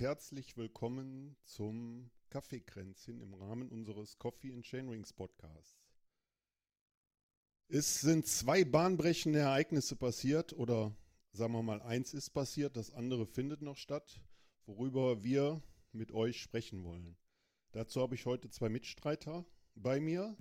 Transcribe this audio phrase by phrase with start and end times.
[0.00, 5.76] Herzlich willkommen zum Kaffeekränzchen im Rahmen unseres Coffee and Chainrings Podcasts.
[7.68, 10.96] Es sind zwei bahnbrechende Ereignisse passiert oder
[11.32, 14.22] sagen wir mal, eins ist passiert, das andere findet noch statt,
[14.64, 15.62] worüber wir
[15.92, 17.14] mit euch sprechen wollen.
[17.72, 20.34] Dazu habe ich heute zwei Mitstreiter bei mir.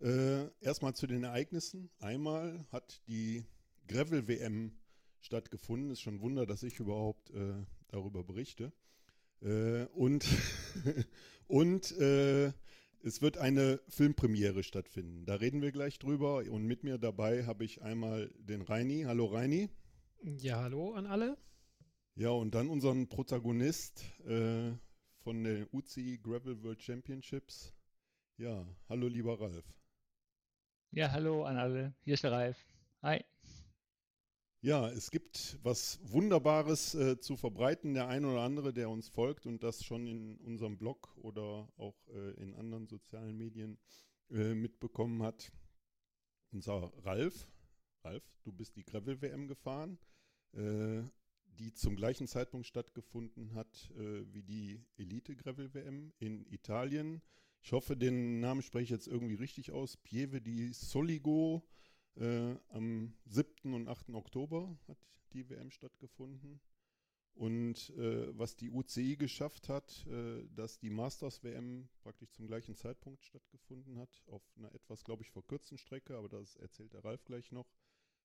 [0.00, 1.88] Äh, erstmal zu den Ereignissen.
[2.00, 3.44] Einmal hat die
[3.86, 4.76] Gravel-WM
[5.20, 5.92] stattgefunden.
[5.92, 8.72] Ist schon ein Wunder, dass ich überhaupt äh, darüber berichte.
[9.42, 10.26] Äh, und
[11.46, 12.52] und äh,
[13.02, 15.24] es wird eine Filmpremiere stattfinden.
[15.24, 16.44] Da reden wir gleich drüber.
[16.50, 19.02] Und mit mir dabei habe ich einmal den Reini.
[19.02, 19.70] Hallo Reini.
[20.22, 21.38] Ja, hallo an alle.
[22.16, 24.72] Ja, und dann unseren Protagonist äh,
[25.20, 27.72] von der UCI Gravel World Championships.
[28.36, 29.64] Ja, hallo lieber Ralf.
[30.90, 31.94] Ja, hallo an alle.
[32.02, 32.56] Hier ist der Ralf.
[33.02, 33.24] Hi.
[34.60, 37.94] Ja, es gibt was Wunderbares äh, zu verbreiten.
[37.94, 41.94] Der eine oder andere, der uns folgt und das schon in unserem Blog oder auch
[42.08, 43.78] äh, in anderen sozialen Medien
[44.30, 45.52] äh, mitbekommen hat.
[46.50, 47.46] Unser Ralf,
[48.02, 49.96] Ralf, du bist die Gravel-WM gefahren,
[50.54, 51.02] äh,
[51.44, 57.22] die zum gleichen Zeitpunkt stattgefunden hat äh, wie die Elite-Gravel-WM in Italien.
[57.62, 59.96] Ich hoffe, den Namen spreche ich jetzt irgendwie richtig aus.
[59.98, 61.62] Pieve di Soligo
[62.18, 63.74] äh, am 7.
[63.74, 64.10] und 8.
[64.10, 64.98] Oktober hat
[65.32, 66.60] die WM stattgefunden.
[67.34, 72.74] Und äh, was die UCI geschafft hat, äh, dass die Masters WM praktisch zum gleichen
[72.74, 77.24] Zeitpunkt stattgefunden hat, auf einer etwas, glaube ich, verkürzten Strecke, aber das erzählt der Ralf
[77.24, 77.70] gleich noch.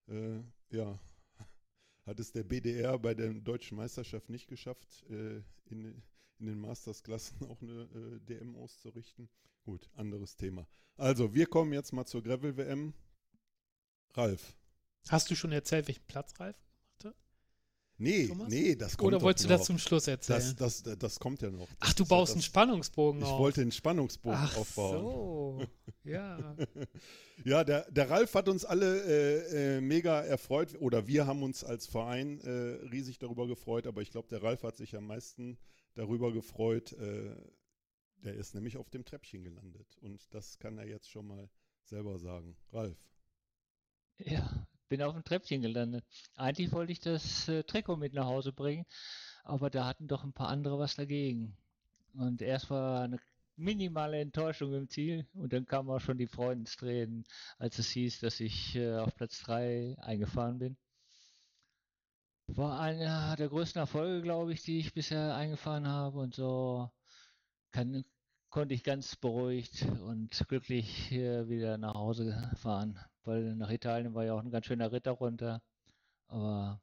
[0.08, 0.40] Äh,
[0.72, 1.00] ja,
[2.06, 6.02] hat es der BDR bei der deutschen Meisterschaft nicht geschafft, äh, in,
[6.40, 9.30] in den Masters-Klassen auch eine äh, DM auszurichten.
[9.64, 10.68] Gut, anderes Thema.
[10.98, 12.96] Also, wir kommen jetzt mal zur Gravel-WM.
[14.14, 14.56] Ralf.
[15.10, 17.16] Hast du schon erzählt, welchen Platz Ralf gemacht hat?
[17.98, 18.50] Nee, Thomas?
[18.50, 20.56] nee, das kommt Oder wolltest du das zum Schluss erzählen?
[20.58, 21.68] Das, das, das kommt ja noch.
[21.80, 23.34] Ach, du baust ja einen Spannungsbogen ich auf.
[23.34, 25.02] Ich wollte einen Spannungsbogen Ach aufbauen.
[25.02, 25.66] so,
[26.04, 26.56] ja.
[27.46, 31.64] ja, der, der Ralf hat uns alle äh, äh, mega erfreut oder wir haben uns
[31.64, 32.50] als Verein äh,
[32.88, 35.58] riesig darüber gefreut, aber ich glaube, der Ralf hat sich am meisten
[35.96, 36.94] darüber gefreut.
[36.94, 37.36] Äh,
[38.24, 41.50] der ist nämlich auf dem Treppchen gelandet und das kann er jetzt schon mal
[41.84, 42.56] selber sagen.
[42.72, 42.98] Ralf.
[44.18, 46.06] Ja, bin auf dem Treppchen gelandet.
[46.36, 48.86] Eigentlich wollte ich das äh, Trikot mit nach Hause bringen,
[49.44, 51.58] aber da hatten doch ein paar andere was dagegen.
[52.16, 53.20] Und erst war eine
[53.56, 57.26] minimale Enttäuschung im Ziel und dann kamen auch schon die Freudentränen,
[57.58, 60.78] als es hieß, dass ich äh, auf Platz 3 eingefahren bin.
[62.48, 66.90] War einer der größten Erfolge, glaube ich, die ich bisher eingefahren habe und so
[67.72, 68.06] kann,
[68.54, 74.26] konnte ich ganz beruhigt und glücklich hier wieder nach Hause fahren weil nach Italien war
[74.26, 75.62] ja auch ein ganz schöner Ritter runter.
[76.28, 76.82] Aber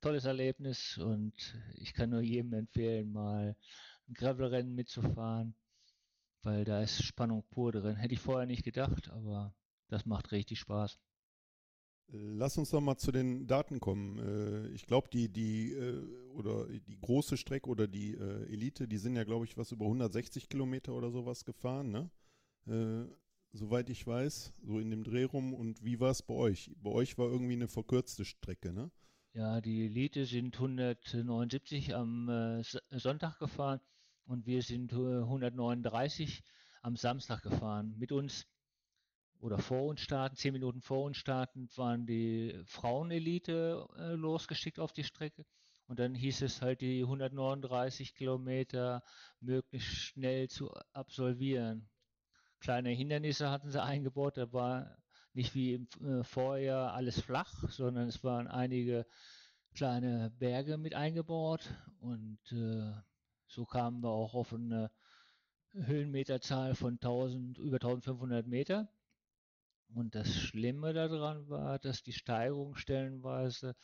[0.00, 1.34] tolles Erlebnis und
[1.74, 3.56] ich kann nur jedem empfehlen, mal
[4.08, 5.54] ein Gravelrennen mitzufahren,
[6.42, 7.96] weil da ist Spannung pur drin.
[7.96, 9.54] Hätte ich vorher nicht gedacht, aber
[9.88, 10.98] das macht richtig Spaß.
[12.10, 14.18] Lass uns doch mal zu den Daten kommen.
[14.18, 16.02] Äh, ich glaube, die, die, äh,
[16.32, 19.84] oder die große Strecke oder die äh, Elite, die sind ja, glaube ich, was über
[19.84, 22.10] 160 Kilometer oder sowas gefahren, ne?
[23.52, 25.54] soweit ich weiß, so in dem Dreh rum.
[25.54, 26.70] Und wie war es bei euch?
[26.82, 28.90] Bei euch war irgendwie eine verkürzte Strecke, ne?
[29.32, 33.80] Ja, die Elite sind 179 am Sonntag gefahren
[34.26, 36.42] und wir sind 139
[36.82, 37.94] am Samstag gefahren.
[37.96, 38.46] Mit uns
[39.40, 44.92] oder vor uns starten, zehn Minuten vor uns starten, waren die Frauenelite äh, losgeschickt auf
[44.92, 45.44] die Strecke.
[45.86, 49.02] Und dann hieß es halt, die 139 Kilometer
[49.40, 51.88] möglichst schnell zu absolvieren
[52.60, 54.36] kleine Hindernisse hatten sie eingebaut.
[54.36, 54.96] Da war
[55.32, 59.06] nicht wie im äh, Vorjahr alles flach, sondern es waren einige
[59.74, 61.68] kleine Berge mit eingebaut
[62.00, 62.92] und äh,
[63.46, 64.90] so kamen wir auch auf eine
[65.72, 68.88] Höhenmeterzahl von 1000, über 1500 Meter.
[69.94, 73.74] Und das Schlimme daran war, dass die Steigerung stellenweise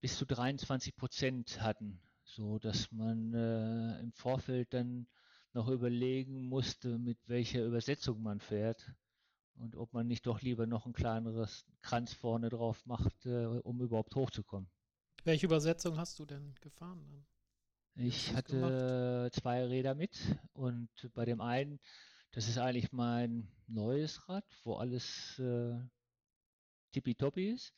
[0.00, 5.06] bis zu 23 Prozent hatten, so dass man äh, im Vorfeld dann
[5.52, 8.94] noch überlegen musste, mit welcher Übersetzung man fährt
[9.54, 13.80] und ob man nicht doch lieber noch ein kleineres Kranz vorne drauf macht, äh, um
[13.80, 14.70] überhaupt hochzukommen.
[15.24, 17.26] Welche Übersetzung hast du denn gefahren dann?
[17.94, 19.34] Ich hatte gemacht?
[19.34, 20.18] zwei Räder mit
[20.54, 21.78] und bei dem einen,
[22.32, 25.78] das ist eigentlich mein neues Rad, wo alles äh,
[26.92, 27.72] tippitoppi ist.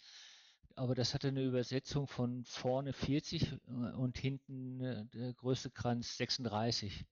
[0.76, 3.56] Aber das hatte eine Übersetzung von vorne 40 äh,
[3.96, 7.04] und hinten äh, der größte Kranz 36.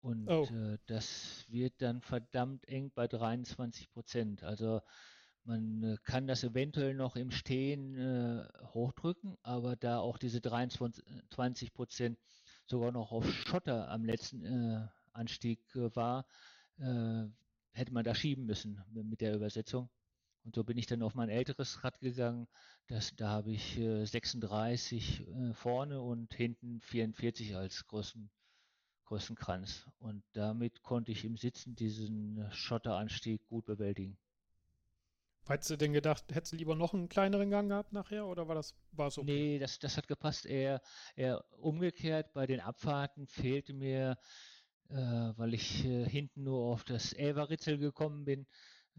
[0.00, 0.44] Und oh.
[0.44, 4.42] äh, das wird dann verdammt eng bei 23 Prozent.
[4.42, 4.80] Also
[5.44, 11.72] Man äh, kann das eventuell noch im Stehen äh, hochdrücken, aber da auch diese 23
[11.72, 12.18] Prozent
[12.66, 16.26] sogar noch auf Schotter am letzten Anstieg war,
[16.80, 17.28] äh,
[17.72, 19.88] hätte man da schieben müssen mit der Übersetzung.
[20.44, 22.48] Und so bin ich dann auf mein älteres Rad gegangen.
[22.88, 28.30] Das, da habe ich 36 vorne und hinten 44 als größten,
[29.04, 29.86] größten Kranz.
[29.98, 34.18] Und damit konnte ich im Sitzen diesen Schotteranstieg gut bewältigen.
[35.46, 38.54] Hättest du denn gedacht, hättest du lieber noch einen kleineren Gang gehabt nachher oder war
[38.54, 39.22] das war so?
[39.22, 39.32] Okay?
[39.32, 40.46] Nee, das, das hat gepasst.
[40.46, 40.80] Eher,
[41.16, 44.16] eher umgekehrt bei den Abfahrten fehlte mir,
[44.90, 48.46] äh, weil ich äh, hinten nur auf das Elverritzel gekommen bin,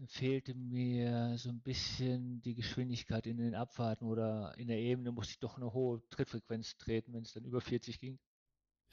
[0.08, 5.32] fehlte mir so ein bisschen die Geschwindigkeit in den Abfahrten oder in der Ebene musste
[5.32, 8.18] ich doch eine hohe Trittfrequenz treten, wenn es dann über 40 ging.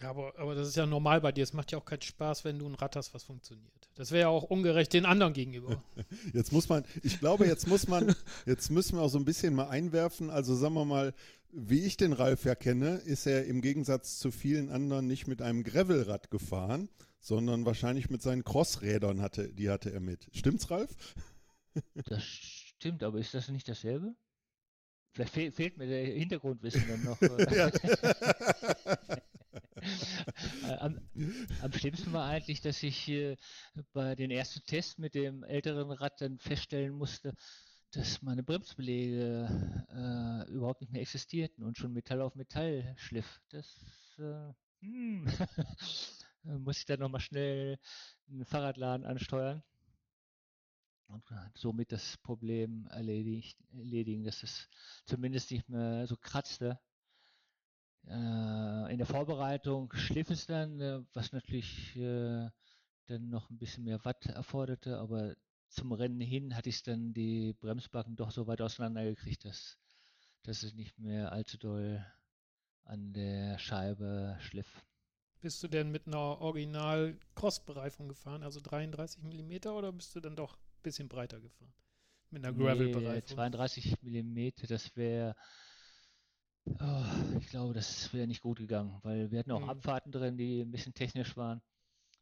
[0.02, 1.44] Ja, aber, aber das ist ja normal bei dir.
[1.44, 3.90] Es macht ja auch keinen Spaß, wenn du ein Rad hast, was funktioniert.
[3.96, 5.84] Das wäre ja auch ungerecht den anderen gegenüber.
[6.34, 8.16] Jetzt muss man, ich glaube, jetzt muss man,
[8.46, 10.30] jetzt müssen wir auch so ein bisschen mal einwerfen.
[10.30, 11.14] Also sagen wir mal,
[11.52, 15.42] wie ich den Ralf ja kenne, ist er im Gegensatz zu vielen anderen nicht mit
[15.42, 16.88] einem Gravelrad gefahren,
[17.20, 20.30] sondern wahrscheinlich mit seinen Crossrädern hatte, die hatte er mit.
[20.34, 20.96] Stimmt's, Ralf?
[22.06, 24.16] Das stimmt, aber ist das nicht dasselbe?
[25.12, 27.20] Vielleicht fe fehlt mir der Hintergrundwissen dann noch.
[30.80, 31.00] Am,
[31.62, 33.38] am, schlimmsten war eigentlich, dass ich äh,
[33.94, 37.34] bei den ersten Tests mit dem älteren Rad dann feststellen musste,
[37.92, 43.42] dass meine Bremsbeläge äh, überhaupt nicht mehr existierten und schon Metall auf Metall schliff.
[43.50, 43.68] Das
[44.20, 45.26] äh, hm.
[46.44, 47.80] muss ich dann nochmal schnell
[48.30, 49.64] einen Fahrradladen ansteuern
[51.10, 51.24] und
[51.56, 54.70] somit das Problem erledigt, erledigen, dass es
[55.06, 56.80] zumindest nicht mehr so kratzte
[58.14, 62.50] in der Vorbereitung schliff es dann, äh, was natürlich äh,
[63.06, 65.36] dann noch ein bisschen mehr Watt erforderte, aber
[65.68, 69.78] zum Rennen hin hatte ich dann die Bremsbacken doch so weit auseinandergekriegt, dass,
[70.44, 72.04] dass es nicht mehr allzu doll
[72.84, 74.84] an der Scheibe schliff.
[75.42, 80.56] Bist du denn mit einer Original-Cross-Bereifung gefahren, also 33 mm, oder bist du dann doch
[80.56, 81.74] ein bisschen breiter gefahren?
[82.32, 83.14] Mit einer Gravel-Bereifung?
[83.14, 85.36] Nee, 32 mm, das wäre
[86.82, 89.70] Oh, ich glaube, das wäre nicht gut gegangen, weil wir hatten auch mhm.
[89.70, 91.62] Abfahrten drin, die ein bisschen technisch waren.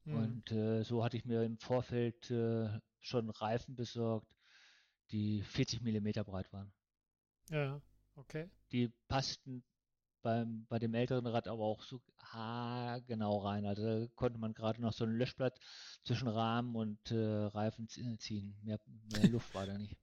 [0.06, 0.16] Mhm.
[0.16, 4.34] Und äh, so hatte ich mir im Vorfeld äh, schon Reifen besorgt,
[5.12, 6.72] die 40 mm breit waren.
[7.50, 7.82] Ja,
[8.16, 8.50] okay.
[8.72, 9.64] Die passten
[10.22, 12.02] beim, bei dem älteren Rad aber auch so
[13.08, 13.66] genau rein.
[13.66, 15.58] Also da konnte man gerade noch so ein Löschblatt
[16.04, 18.58] zwischen Rahmen und äh, Reifen ziehen.
[18.64, 18.80] Mehr,
[19.14, 19.96] mehr Luft war da nicht.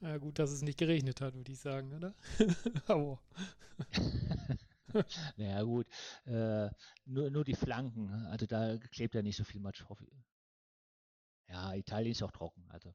[0.00, 2.14] Ja, gut, dass es nicht geregnet hat, würde ich sagen, oder?
[2.86, 3.20] Aber.
[5.36, 5.86] naja, gut.
[6.26, 6.68] Äh,
[7.06, 8.10] nur, nur die Flanken.
[8.26, 9.84] Also da klebt ja nicht so viel Matsch.
[11.48, 12.64] Ja, Italien ist auch trocken.
[12.68, 12.94] Also,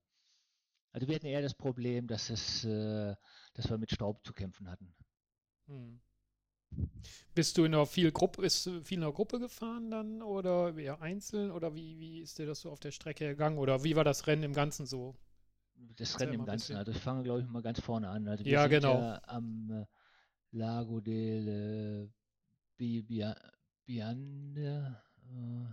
[0.92, 3.16] also wir hatten eher das Problem, dass, es, äh,
[3.54, 4.94] dass wir mit Staub zu kämpfen hatten.
[5.68, 6.02] Hm.
[7.34, 11.02] Bist du in einer viel Gruppe, ist viel in einer Gruppe gefahren dann oder eher
[11.02, 14.04] einzeln oder wie, wie ist dir das so auf der Strecke gegangen oder wie war
[14.04, 15.16] das Rennen im Ganzen so?
[15.96, 16.76] Das Rennen im Ganzen.
[16.76, 18.28] Also ich fange, glaube ich, mal ganz vorne an.
[18.28, 19.00] Also ja, genau.
[19.00, 19.86] Ja am äh,
[20.52, 22.10] Lago del
[22.78, 23.02] äh,
[23.86, 25.66] Biande, äh,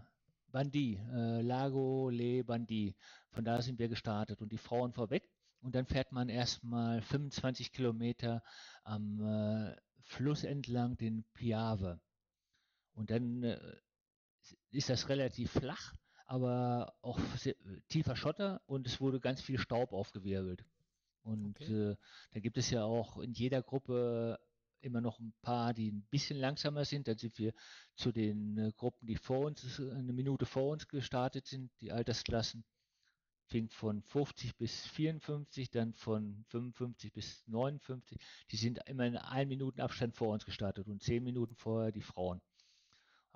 [0.50, 2.94] Bandi, äh, Lago Le Bandi.
[3.30, 5.28] Von da sind wir gestartet und die Frauen vorweg.
[5.60, 8.42] Und dann fährt man erstmal 25 Kilometer
[8.84, 12.00] am äh, Fluss entlang den Piave.
[12.92, 13.58] Und dann äh,
[14.70, 15.92] ist das relativ flach
[16.26, 17.54] aber auch sehr,
[17.88, 20.64] tiefer Schotter und es wurde ganz viel Staub aufgewirbelt.
[21.22, 21.90] Und okay.
[21.90, 21.96] äh,
[22.32, 24.38] da gibt es ja auch in jeder Gruppe
[24.80, 27.08] immer noch ein paar, die ein bisschen langsamer sind.
[27.08, 27.52] Dann sind wir
[27.96, 32.64] zu den äh, Gruppen, die vor uns, eine Minute vor uns gestartet sind, die Altersklassen.
[33.48, 38.18] Fing von 50 bis 54, dann von 55 bis 59.
[38.50, 42.02] Die sind immer in einem Minuten Abstand vor uns gestartet und zehn Minuten vorher die
[42.02, 42.40] Frauen.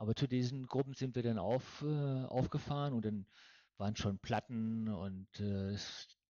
[0.01, 3.27] Aber zu diesen Gruppen sind wir dann auf, äh, aufgefahren und dann
[3.77, 5.77] waren schon Platten und äh,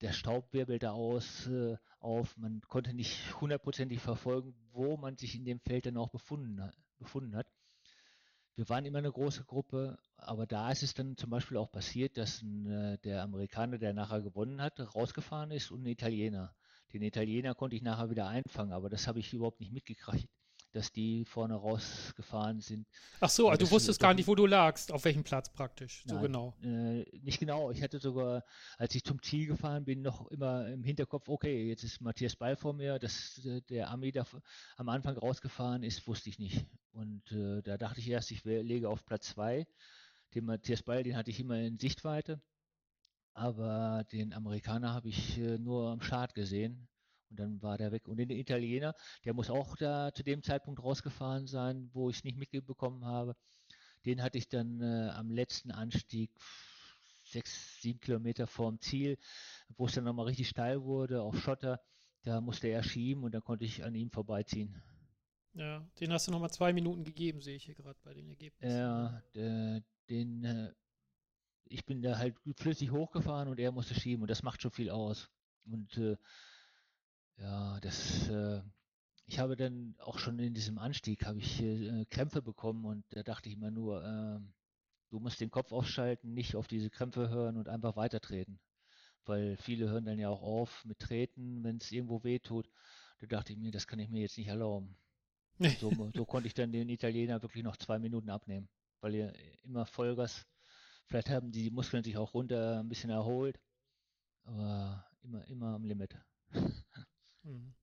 [0.00, 2.36] der Staub wirbelte aus, äh, auf.
[2.36, 6.60] Man konnte nicht hundertprozentig verfolgen, wo man sich in dem Feld dann auch befunden,
[6.98, 7.46] befunden hat.
[8.56, 12.16] Wir waren immer eine große Gruppe, aber da ist es dann zum Beispiel auch passiert,
[12.16, 16.56] dass ein, äh, der Amerikaner, der nachher gewonnen hat, rausgefahren ist und ein Italiener.
[16.92, 20.28] Den Italiener konnte ich nachher wieder einfangen, aber das habe ich überhaupt nicht mitgekriegt
[20.72, 22.86] dass die vorne rausgefahren sind.
[23.20, 26.14] Ach so, also du wusstest gar nicht, wo du lagst, auf welchem Platz praktisch, so
[26.14, 26.54] Nein, genau.
[26.62, 27.70] Äh, nicht genau.
[27.70, 28.44] Ich hatte sogar,
[28.78, 32.56] als ich zum Ziel gefahren bin, noch immer im Hinterkopf, okay, jetzt ist Matthias Ball
[32.56, 34.24] vor mir, dass äh, der Ami da
[34.76, 36.66] am Anfang rausgefahren ist, wusste ich nicht.
[36.92, 39.66] Und äh, da dachte ich erst, ich lege auf Platz 2.
[40.34, 42.40] Den Matthias Ball, den hatte ich immer in Sichtweite.
[43.34, 46.89] aber den Amerikaner habe ich äh, nur am Start gesehen
[47.30, 48.08] und dann war der weg.
[48.08, 48.94] Und den Italiener,
[49.24, 53.36] der muss auch da zu dem Zeitpunkt rausgefahren sein, wo ich es nicht mitbekommen habe.
[54.04, 56.30] Den hatte ich dann äh, am letzten Anstieg
[57.24, 59.18] sechs, sieben Kilometer vorm Ziel,
[59.76, 61.80] wo es dann nochmal richtig steil wurde, auf Schotter.
[62.22, 64.82] Da musste er schieben und dann konnte ich an ihm vorbeiziehen.
[65.54, 68.76] Ja, den hast du nochmal zwei Minuten gegeben, sehe ich hier gerade bei den Ergebnissen.
[68.76, 70.72] Ja, der, den, äh,
[71.64, 74.90] ich bin da halt flüssig hochgefahren und er musste schieben und das macht schon viel
[74.90, 75.30] aus.
[75.64, 76.16] Und äh,
[77.40, 78.62] ja, das, äh,
[79.26, 83.22] ich habe dann auch schon in diesem Anstieg habe ich äh, Krämpfe bekommen und da
[83.22, 84.40] dachte ich mir nur, äh,
[85.10, 88.60] du musst den Kopf aufschalten, nicht auf diese Krämpfe hören und einfach weitertreten.
[89.24, 92.70] Weil viele hören dann ja auch auf mit Treten, wenn es irgendwo weh tut.
[93.20, 94.96] Da dachte ich mir, das kann ich mir jetzt nicht erlauben.
[95.78, 98.68] So, so konnte ich dann den Italiener wirklich noch zwei Minuten abnehmen,
[99.00, 100.46] weil er immer Vollgas,
[101.06, 103.60] vielleicht haben die Muskeln sich auch runter ein bisschen erholt,
[104.44, 106.16] aber immer, immer am Limit.
[107.50, 107.74] Mhm.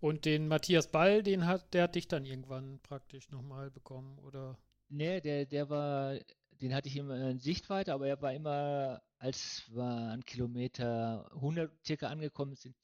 [0.00, 4.58] Und den Matthias Ball, den hat, der hat dich dann irgendwann praktisch nochmal bekommen, oder?
[4.88, 6.18] Nee, der, der war,
[6.60, 11.70] den hatte ich immer in Sichtweite, aber er war immer, als wir an Kilometer 100
[11.86, 12.74] circa angekommen sind,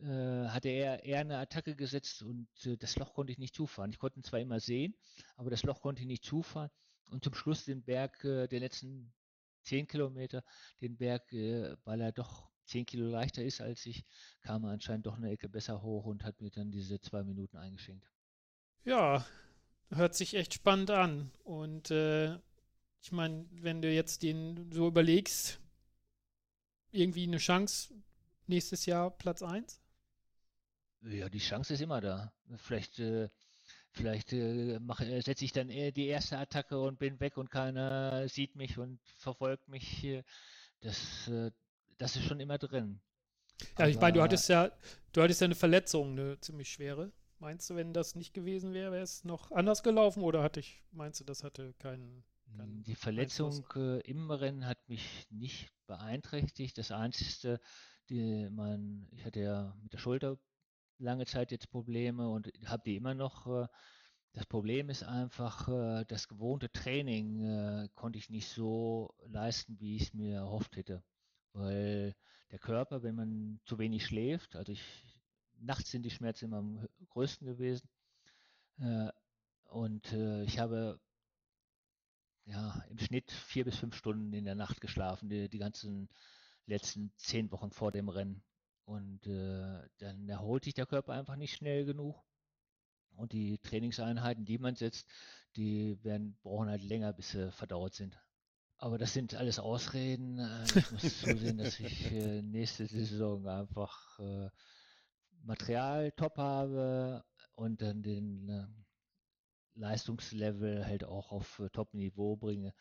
[0.00, 3.90] äh, hatte er eher eine Attacke gesetzt und äh, das Loch konnte ich nicht zufahren.
[3.90, 4.94] Ich konnte ihn zwar immer sehen,
[5.36, 6.70] aber das Loch konnte ich nicht zufahren.
[7.10, 9.12] Und zum Schluss den Berg, äh, der letzten
[9.62, 10.44] 10 Kilometer,
[10.80, 14.04] den Berg, äh, weil er doch 10 Kilo leichter ist als ich,
[14.42, 17.56] kam er anscheinend doch eine Ecke besser hoch und hat mir dann diese zwei Minuten
[17.56, 18.06] eingeschenkt.
[18.84, 19.26] Ja,
[19.90, 21.30] hört sich echt spannend an.
[21.44, 22.36] Und äh,
[23.02, 25.60] ich meine, wenn du jetzt den so überlegst,
[26.90, 27.94] irgendwie eine Chance
[28.46, 29.80] nächstes Jahr Platz 1?
[31.02, 32.32] Ja, die Chance ist immer da.
[32.56, 33.28] Vielleicht, äh,
[33.92, 34.78] vielleicht äh,
[35.20, 39.68] setze ich dann die erste Attacke und bin weg und keiner sieht mich und verfolgt
[39.68, 40.06] mich.
[40.80, 41.50] Das, äh,
[41.98, 43.00] das ist schon immer drin.
[43.60, 44.70] Ja, Aber ich meine, du hattest ja,
[45.12, 47.12] du hattest ja eine Verletzung, eine ziemlich schwere.
[47.40, 50.82] Meinst du, wenn das nicht gewesen wäre, wäre es noch anders gelaufen oder hatte ich,
[50.90, 52.24] meinst du, das hatte keinen.
[52.56, 56.78] keinen die Verletzung äh, im Rennen hat mich nicht beeinträchtigt.
[56.78, 57.60] Das Einzige,
[58.08, 60.38] die, man, ich hatte ja mit der Schulter
[60.98, 63.46] lange Zeit jetzt Probleme und habe die immer noch.
[63.46, 63.68] Äh,
[64.32, 69.96] das Problem ist einfach, äh, das gewohnte Training äh, konnte ich nicht so leisten, wie
[69.96, 71.02] ich es mir erhofft hätte
[71.52, 72.14] weil
[72.50, 74.82] der Körper, wenn man zu wenig schläft, also ich,
[75.58, 77.88] nachts sind die Schmerzen immer am größten gewesen.
[78.78, 79.10] Äh,
[79.64, 81.00] und äh, ich habe
[82.46, 86.08] ja im Schnitt vier bis fünf Stunden in der Nacht geschlafen, die, die ganzen
[86.66, 88.42] letzten zehn Wochen vor dem Rennen.
[88.84, 92.16] Und äh, dann erholt sich der Körper einfach nicht schnell genug.
[93.16, 95.06] Und die Trainingseinheiten, die man setzt,
[95.56, 98.18] die werden, brauchen halt länger, bis sie verdaut sind.
[98.80, 100.38] Aber das sind alles Ausreden.
[100.38, 104.50] Äh, ich muss zusehen, dass ich äh, nächste Saison einfach äh,
[105.42, 108.86] Material top habe und dann den
[109.74, 112.72] Leistungslevel halt auch auf Top-Niveau bringe.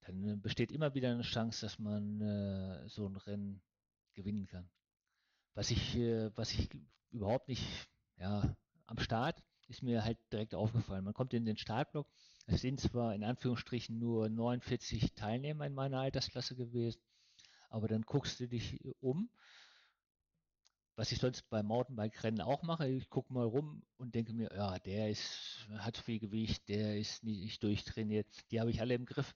[0.00, 3.62] Dann besteht immer wieder eine Chance, dass man so ein Rennen
[4.14, 4.70] gewinnen kann.
[5.54, 5.96] Was ich,
[6.34, 6.68] was ich
[7.10, 7.64] überhaupt nicht,
[8.16, 8.56] ja,
[8.86, 11.04] am Start ist mir halt direkt aufgefallen.
[11.04, 12.08] Man kommt in den Startblock
[12.46, 17.00] es sind zwar in Anführungsstrichen nur 49 Teilnehmer in meiner Altersklasse gewesen,
[17.70, 19.30] aber dann guckst du dich um,
[20.96, 22.88] was ich sonst beim Mountainbike-Rennen auch mache.
[22.88, 27.24] Ich gucke mal rum und denke mir, ja, der ist, hat viel Gewicht, der ist
[27.24, 28.28] nicht durchtrainiert.
[28.50, 29.34] Die habe ich alle im Griff.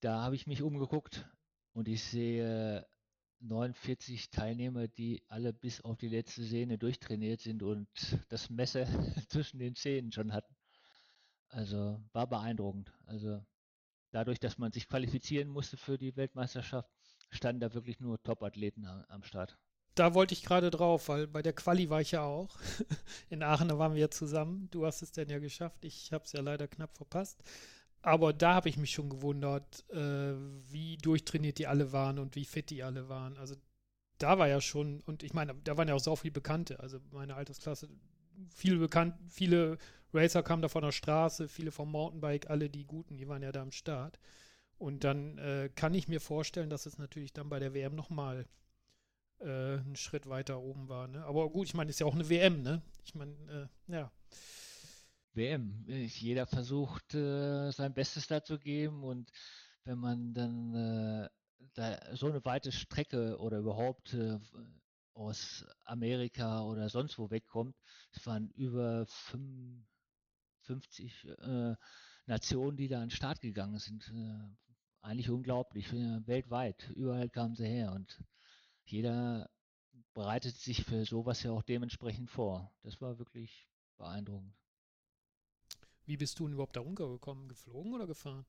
[0.00, 1.26] Da habe ich mich umgeguckt
[1.72, 2.86] und ich sehe
[3.40, 7.88] 49 Teilnehmer, die alle bis auf die letzte Sehne durchtrainiert sind und
[8.28, 8.86] das Messer
[9.28, 10.54] zwischen den Zähnen schon hatten.
[11.54, 12.92] Also war beeindruckend.
[13.06, 13.40] Also
[14.10, 16.90] dadurch, dass man sich qualifizieren musste für die Weltmeisterschaft,
[17.30, 19.56] standen da wirklich nur Top-Athleten am Start.
[19.94, 22.58] Da wollte ich gerade drauf, weil bei der Quali war ich ja auch.
[23.30, 24.68] In Aachen, waren wir ja zusammen.
[24.72, 25.84] Du hast es denn ja geschafft.
[25.84, 27.40] Ich habe es ja leider knapp verpasst.
[28.02, 30.34] Aber da habe ich mich schon gewundert, äh,
[30.72, 33.38] wie durchtrainiert die alle waren und wie fit die alle waren.
[33.38, 33.54] Also
[34.18, 36.80] da war ja schon, und ich meine, da waren ja auch so viele Bekannte.
[36.80, 37.88] Also meine Altersklasse,
[38.48, 39.78] viele bekannt, viele
[40.14, 43.52] Racer kamen da von der Straße, viele vom Mountainbike, alle die Guten, die waren ja
[43.52, 44.18] da am Start.
[44.78, 48.46] Und dann äh, kann ich mir vorstellen, dass es natürlich dann bei der WM nochmal
[49.40, 51.08] äh, einen Schritt weiter oben war.
[51.08, 51.24] Ne?
[51.24, 52.82] Aber gut, ich meine, es ist ja auch eine WM, ne?
[53.04, 54.12] Ich meine, äh, ja.
[55.34, 55.84] WM.
[55.86, 59.30] Jeder versucht, äh, sein Bestes da zu geben und
[59.84, 61.28] wenn man dann äh,
[61.74, 64.38] da so eine weite Strecke oder überhaupt äh,
[65.14, 67.76] aus Amerika oder sonst wo wegkommt,
[68.12, 69.84] es waren über fünf,
[70.64, 71.74] 50 äh,
[72.26, 74.10] Nationen, die da an den Start gegangen sind.
[74.14, 74.48] Äh,
[75.02, 75.92] eigentlich unglaublich.
[75.92, 78.22] Weltweit, überall kamen sie her und
[78.84, 79.50] jeder
[80.14, 82.72] bereitet sich für sowas ja auch dementsprechend vor.
[82.82, 83.68] Das war wirklich
[83.98, 84.54] beeindruckend.
[86.06, 87.48] Wie bist du denn überhaupt da runtergekommen?
[87.48, 88.46] Geflogen oder gefahren?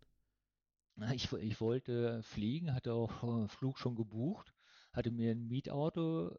[1.13, 4.53] Ich, ich wollte fliegen, hatte auch einen Flug schon gebucht,
[4.93, 6.37] hatte mir ein Mietauto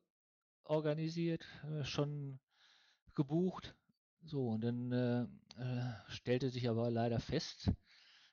[0.65, 2.41] organisiert, äh, schon
[3.15, 3.75] gebucht.
[4.23, 5.27] So, und dann äh,
[5.57, 7.71] äh, stellte sich aber leider fest,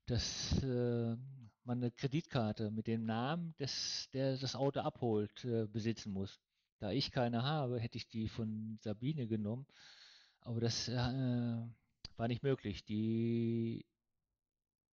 [0.05, 1.15] dass äh,
[1.63, 6.39] man eine Kreditkarte mit dem Namen des, der das Auto abholt, äh, besitzen muss.
[6.79, 9.65] Da ich keine habe, hätte ich die von Sabine genommen.
[10.41, 10.93] Aber das äh,
[12.17, 12.83] war nicht möglich.
[12.83, 13.85] Die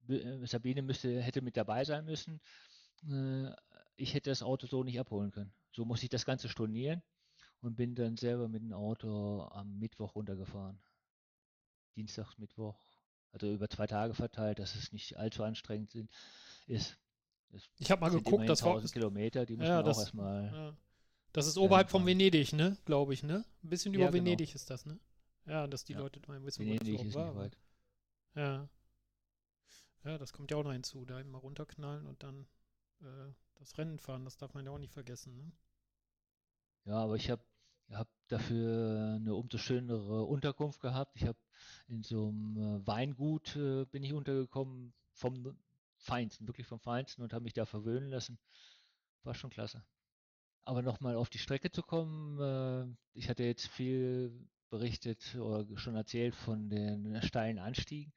[0.08, 2.40] äh, Sabine müsste, hätte mit dabei sein müssen.
[3.08, 3.50] Äh,
[3.96, 5.52] ich hätte das Auto so nicht abholen können.
[5.72, 7.02] So muss ich das Ganze stornieren
[7.60, 10.80] und bin dann selber mit dem Auto am Mittwoch runtergefahren.
[11.96, 12.78] Dienstag, Mittwoch.
[13.32, 16.10] Also über zwei Tage verteilt, dass es nicht allzu anstrengend sind,
[16.66, 16.98] ist.
[17.50, 20.44] Das ich habe mal geguckt, das war Kilometer, die muss ja, man das, auch erstmal.
[20.52, 20.76] Ja.
[21.32, 22.76] Das ist oberhalb von Venedig, ne?
[22.84, 23.44] Glaube ich, ne?
[23.62, 24.24] Ein bisschen über ja, genau.
[24.24, 24.98] Venedig ist das, ne?
[25.46, 26.00] Ja, dass die ja.
[26.00, 27.36] Leute mal wissen, Venedig wo das war.
[27.36, 27.56] Weit.
[28.34, 28.68] Ja.
[30.04, 32.46] Ja, das kommt ja auch noch hinzu, da immer runterknallen und dann
[33.00, 35.52] äh, das Rennen fahren, das darf man ja auch nicht vergessen, ne?
[36.86, 37.42] Ja, aber ich habe
[37.92, 41.16] hab dafür eine umso schönere Unterkunft gehabt.
[41.16, 41.38] Ich habe
[41.88, 45.56] in so einem äh, Weingut äh, bin ich untergekommen vom
[45.96, 48.38] Feinsten, wirklich vom Feinsten und habe mich da verwöhnen lassen.
[49.22, 49.84] War schon klasse.
[50.64, 55.96] Aber nochmal auf die Strecke zu kommen, äh, ich hatte jetzt viel berichtet oder schon
[55.96, 58.12] erzählt von den steilen Anstiegen,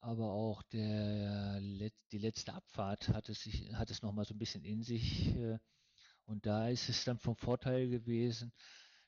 [0.00, 4.64] aber auch der, die letzte Abfahrt hat es, sich, hat es nochmal so ein bisschen
[4.64, 5.34] in sich.
[5.36, 5.58] Äh,
[6.24, 8.52] und da ist es dann vom Vorteil gewesen,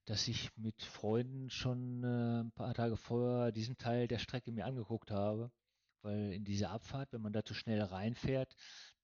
[0.04, 4.66] dass ich mit Freunden schon äh, ein paar Tage vorher diesen Teil der Strecke mir
[4.66, 5.50] angeguckt habe.
[6.02, 8.54] Weil in dieser Abfahrt, wenn man da zu schnell reinfährt,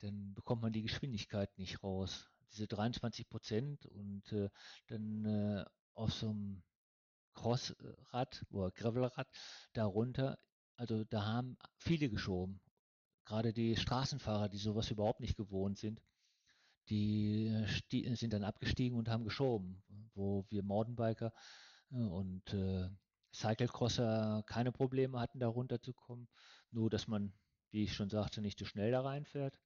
[0.01, 4.49] dann bekommt man die Geschwindigkeit nicht raus diese 23 Prozent und äh,
[4.89, 6.63] dann äh, auf so einem
[7.35, 9.29] Crossrad oder Gravelrad
[9.73, 10.39] darunter,
[10.77, 12.61] also da haben viele geschoben.
[13.25, 16.01] Gerade die Straßenfahrer, die sowas überhaupt nicht gewohnt sind,
[16.89, 19.83] die äh, sind dann abgestiegen und haben geschoben,
[20.15, 21.33] wo wir Mountainbiker
[21.93, 22.89] äh, und äh,
[23.33, 26.29] Cyclecrosser keine Probleme hatten, da runterzukommen.
[26.73, 27.33] Nur, dass man,
[27.71, 29.59] wie ich schon sagte, nicht zu schnell da reinfährt.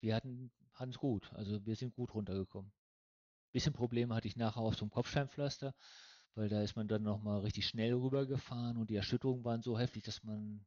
[0.00, 1.32] Wir hatten es gut.
[1.34, 2.72] Also wir sind gut runtergekommen.
[3.52, 5.74] Bisschen Probleme hatte ich nachher so einem Kopfsteinpflaster,
[6.34, 10.04] weil da ist man dann nochmal richtig schnell rübergefahren und die Erschütterungen waren so heftig,
[10.04, 10.64] dass man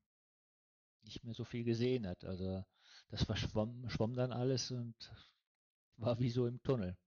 [1.04, 2.24] nicht mehr so viel gesehen hat.
[2.26, 2.64] Also
[3.10, 4.96] das verschwamm, schwamm dann alles und
[5.98, 6.98] war wie so im Tunnel.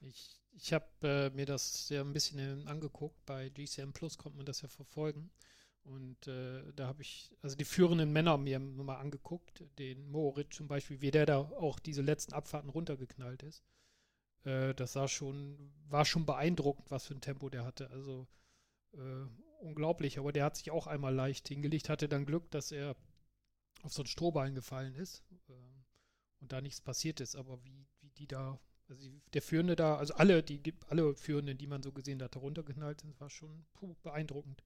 [0.00, 3.24] Ich, ich habe äh, mir das ja ein bisschen angeguckt.
[3.24, 5.30] Bei GCM Plus konnte man das ja verfolgen.
[5.84, 10.66] Und äh, da habe ich, also die führenden Männer mir mal angeguckt, den Moritz zum
[10.66, 13.64] Beispiel, wie der da auch diese letzten Abfahrten runtergeknallt ist.
[14.44, 17.90] Äh, das sah schon, war schon beeindruckend, was für ein Tempo der hatte.
[17.90, 18.26] Also
[18.92, 19.26] äh,
[19.60, 22.96] unglaublich, aber der hat sich auch einmal leicht hingelegt, hatte dann Glück, dass er
[23.84, 25.84] auf so ein Strohballen gefallen ist ähm,
[26.40, 27.36] und da nichts passiert ist.
[27.36, 31.66] Aber wie, wie die da, also der Führende da, also alle, die alle Führenden, die
[31.66, 34.64] man so gesehen hat, runtergeknallt sind, war schon puh, beeindruckend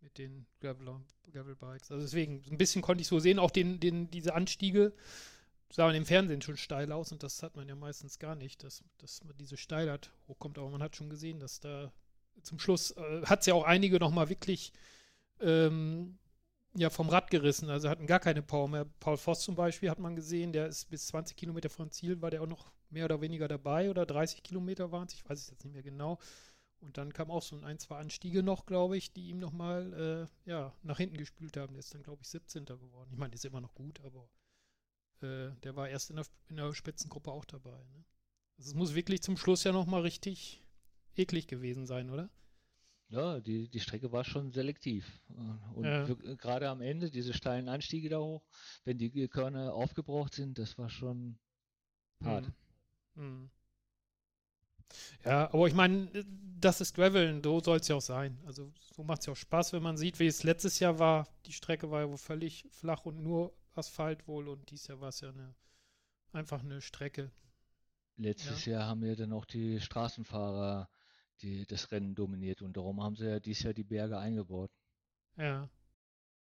[0.00, 1.00] mit den Gravel,
[1.32, 1.90] Gravelbikes.
[1.90, 4.92] Also deswegen, ein bisschen konnte ich so sehen, auch den, den, diese Anstiege
[5.70, 8.84] sahen im Fernsehen schon steil aus und das hat man ja meistens gar nicht, dass,
[8.98, 10.58] dass man diese Steilheit hochkommt.
[10.58, 11.92] Aber man hat schon gesehen, dass da
[12.42, 14.72] zum Schluss äh, hat es ja auch einige nochmal wirklich
[15.40, 16.18] ähm,
[16.76, 17.70] ja, vom Rad gerissen.
[17.70, 18.84] Also hatten gar keine Power mehr.
[19.00, 22.30] Paul Voss zum Beispiel hat man gesehen, der ist bis 20 Kilometer vom Ziel, war
[22.30, 25.50] der auch noch mehr oder weniger dabei oder 30 Kilometer waren es, ich weiß es
[25.50, 26.18] jetzt nicht mehr genau.
[26.80, 30.50] Und dann kam auch so ein, zwei Anstiege noch, glaube ich, die ihm nochmal äh,
[30.50, 31.72] ja, nach hinten gespült haben.
[31.72, 32.66] Der ist dann, glaube ich, 17.
[32.66, 33.08] geworden.
[33.10, 34.28] Ich meine, der ist immer noch gut, aber
[35.22, 37.78] äh, der war erst in der, in der Spitzengruppe auch dabei.
[37.78, 38.04] Ne?
[38.58, 40.62] Also es muss wirklich zum Schluss ja nochmal richtig
[41.16, 42.28] eklig gewesen sein, oder?
[43.08, 45.20] Ja, die, die Strecke war schon selektiv.
[45.74, 46.04] Und ja.
[46.34, 48.44] gerade am Ende, diese steilen Anstiege da hoch,
[48.84, 51.38] wenn die Körner aufgebraucht sind, das war schon
[52.22, 52.50] hart.
[53.14, 53.24] Mhm.
[53.24, 53.50] Mhm.
[55.24, 56.08] Ja, aber ich meine,
[56.58, 58.38] das ist Graveln, so soll es ja auch sein.
[58.46, 61.28] Also so macht es ja auch Spaß, wenn man sieht, wie es letztes Jahr war.
[61.46, 65.08] Die Strecke war ja wohl völlig flach und nur Asphalt wohl und dieses Jahr war
[65.08, 65.54] es ja eine,
[66.32, 67.30] einfach eine Strecke.
[68.16, 68.74] Letztes ja.
[68.74, 70.88] Jahr haben ja dann auch die Straßenfahrer
[71.42, 74.70] die, das Rennen dominiert und darum haben sie ja dieses Jahr die Berge eingebaut.
[75.36, 75.68] Ja.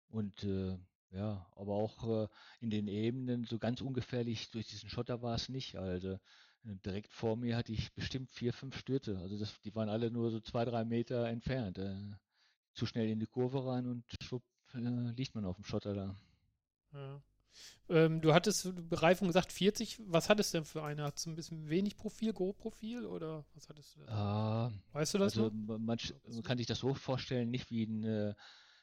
[0.09, 0.79] Und äh,
[1.11, 2.29] ja, aber auch äh,
[2.61, 5.77] in den Ebenen so ganz ungefährlich durch diesen Schotter war es nicht.
[5.77, 6.19] Also
[6.63, 9.19] direkt vor mir hatte ich bestimmt vier, fünf Stürze.
[9.19, 11.79] Also das, die waren alle nur so zwei, drei Meter entfernt.
[11.79, 11.97] Äh,
[12.75, 14.79] zu schnell in die Kurve rein und schwupp äh,
[15.13, 16.17] liegt man auf dem Schotter da.
[16.93, 17.23] Ja.
[17.89, 20.01] Ähm, du hattest Bereifung gesagt 40.
[20.07, 21.05] Was hattest du denn für eine?
[21.05, 24.03] Hattest du ein bisschen wenig Profil, Go-Profil oder was hattest du?
[24.03, 25.79] Äh, weißt du das also noch?
[25.79, 25.99] man,
[26.43, 28.35] kann sich das so vorstellen, nicht wie ein, äh,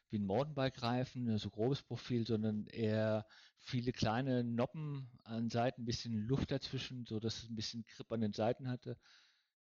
[0.09, 3.25] wie ein Mountainbike-Reifen, äh, so grobes Profil, sondern eher
[3.59, 8.11] viele kleine Noppen an Seiten, ein bisschen Luft dazwischen, so dass es ein bisschen Grip
[8.11, 8.97] an den Seiten hatte.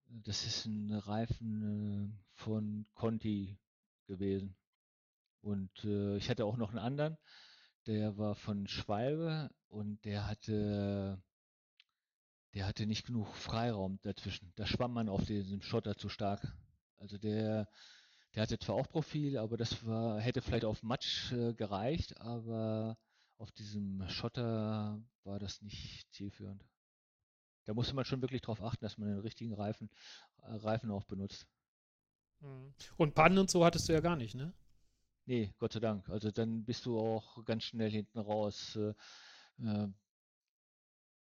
[0.08, 3.58] Das ist ein Reifen von Conti
[4.08, 4.56] gewesen.
[5.42, 7.18] Und äh, ich hatte auch noch einen anderen,
[7.88, 11.22] der war von Schwalbe und der hatte,
[12.54, 14.52] der hatte nicht genug Freiraum dazwischen.
[14.56, 16.56] Da schwamm man auf diesem Schotter zu stark.
[16.98, 17.68] Also der,
[18.34, 22.98] der hatte zwar auch Profil, aber das war, hätte vielleicht auf Matsch äh, gereicht, aber
[23.38, 26.66] auf diesem Schotter war das nicht zielführend.
[27.66, 29.90] Da musste man schon wirklich darauf achten, dass man den richtigen Reifen,
[30.44, 31.48] äh, Reifen auch benutzt.
[32.40, 32.74] Mhm.
[32.98, 34.54] Und Pannen und so hattest du ja gar nicht, ne?
[35.28, 36.08] Nee, Gott sei Dank.
[36.10, 38.76] Also dann bist du auch ganz schnell hinten raus.
[38.76, 38.90] Äh,
[39.60, 39.88] äh,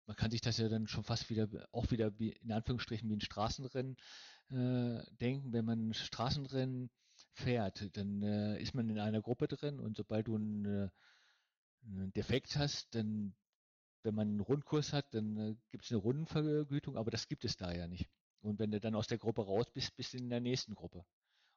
[0.06, 3.16] man kann sich das ja dann schon fast wieder, auch wieder wie, in Anführungsstrichen wie
[3.16, 3.96] ein Straßenrennen
[4.50, 5.52] äh, denken.
[5.54, 6.90] Wenn man ein Straßenrennen
[7.32, 8.22] fährt, dann
[8.58, 10.90] ist man in einer Gruppe drin und sobald du einen,
[12.16, 13.34] Defekt hast, dann,
[14.02, 17.72] wenn man einen Rundkurs hat, dann gibt es eine Rundenvergütung, aber das gibt es da
[17.72, 18.08] ja nicht.
[18.40, 21.04] Und wenn du dann aus der Gruppe raus bist, bist du in der nächsten Gruppe.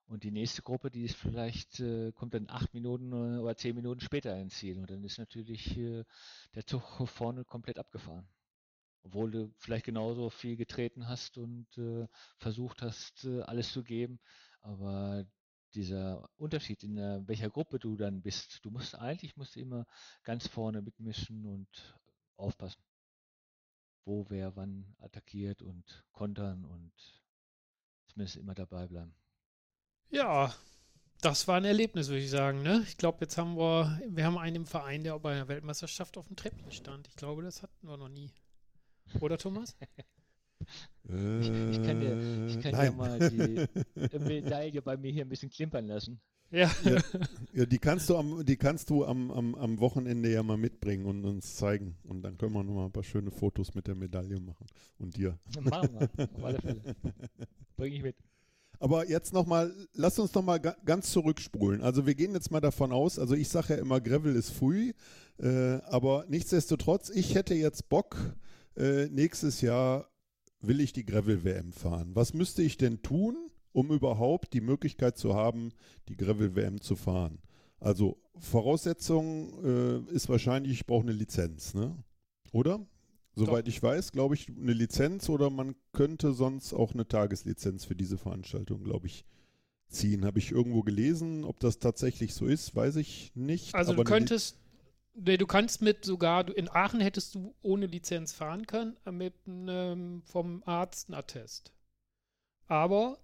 [0.08, 4.00] Und die nächste Gruppe, die ist vielleicht, äh, kommt dann acht Minuten oder zehn Minuten
[4.00, 4.80] später ins Ziel.
[4.80, 6.06] Und dann ist natürlich äh,
[6.56, 8.28] der Zug vorne komplett abgefahren.
[9.04, 14.20] Obwohl du vielleicht genauso viel getreten hast und äh, versucht hast, äh, alles zu geben.
[14.62, 15.26] Aber
[15.74, 19.86] dieser Unterschied, in der, welcher Gruppe du dann bist, du musst eigentlich musst immer
[20.24, 22.00] ganz vorne mitmischen und
[22.38, 22.82] aufpassen.
[24.06, 26.93] Wo wer wann attackiert und kontern und
[28.08, 29.13] zumindest immer dabei bleiben.
[30.10, 30.54] Ja,
[31.22, 32.62] das war ein Erlebnis, würde ich sagen.
[32.62, 32.84] Ne?
[32.88, 36.28] Ich glaube, jetzt haben wir, wir haben einen im Verein, der bei einer Weltmeisterschaft auf
[36.28, 37.08] dem Treppchen stand.
[37.08, 38.32] Ich glaube, das hatten wir noch nie.
[39.20, 39.76] Oder Thomas?
[41.04, 45.88] ich kann dir, ich kann dir mal die Medaille bei mir hier ein bisschen klimpern
[45.88, 46.20] lassen.
[46.50, 46.72] Ja.
[46.86, 47.02] ja,
[47.54, 51.06] ja, die kannst du am, die kannst du am, am, am Wochenende ja mal mitbringen
[51.06, 51.98] und uns zeigen.
[52.04, 54.65] Und dann können wir noch mal ein paar schöne Fotos mit der Medaille machen.
[54.98, 55.38] Und dir.
[55.62, 56.96] Machen wir, auf alle Fälle.
[57.76, 58.15] Bring ich mit.
[58.80, 61.82] Aber jetzt nochmal, lass uns nochmal ganz zurückspulen.
[61.82, 64.94] Also wir gehen jetzt mal davon aus, also ich sage ja immer, Gravel ist früh,
[65.40, 68.18] äh, aber nichtsdestotrotz, ich hätte jetzt Bock,
[68.76, 70.10] äh, nächstes Jahr
[70.62, 72.12] will ich die Gravel-WM fahren.
[72.13, 73.36] Was müsste ich denn tun,
[73.72, 75.72] um überhaupt die Möglichkeit zu haben,
[76.10, 77.40] die Gravel-WM zu fahren?
[77.80, 81.96] Also Voraussetzung äh, ist wahrscheinlich, ich brauche eine Lizenz, ne?
[82.52, 82.86] Oder?
[83.38, 87.95] Soweit ich weiß, glaube ich, eine Lizenz oder man könnte sonst auch eine Tageslizenz für
[87.95, 89.26] diese Veranstaltung, glaube ich,
[89.89, 90.26] ziehen.
[90.26, 91.43] Habe ich irgendwo gelesen.
[91.43, 93.76] Ob das tatsächlich so ist, weiß ich nicht.
[93.76, 94.58] Also du könntest,
[95.13, 99.34] nee, du kannst mit sogar, in Aachen hättest du ohne Lizenz fahren können, äh, mit
[99.45, 101.71] einem vom Arzt einen Attest.
[102.67, 103.19] Aber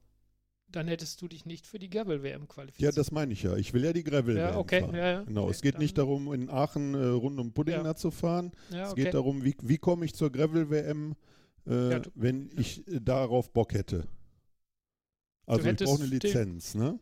[0.75, 2.93] dann hättest du dich nicht für die Gravel-WM qualifiziert.
[2.93, 3.55] Ja, das meine ich ja.
[3.55, 4.95] Ich will ja die Gravel-WM ja, okay, fahren.
[4.95, 7.95] Ja, ja, genau, okay, es geht nicht darum, in Aachen äh, rund um Puddingner ja.
[7.95, 8.51] zu fahren.
[8.71, 9.03] Ja, es okay.
[9.05, 11.15] geht darum, wie, wie komme ich zur Gravel-WM,
[11.65, 14.07] äh, wenn ich äh, darauf Bock hätte.
[15.45, 16.99] Also ich brauche eine Lizenz, ne?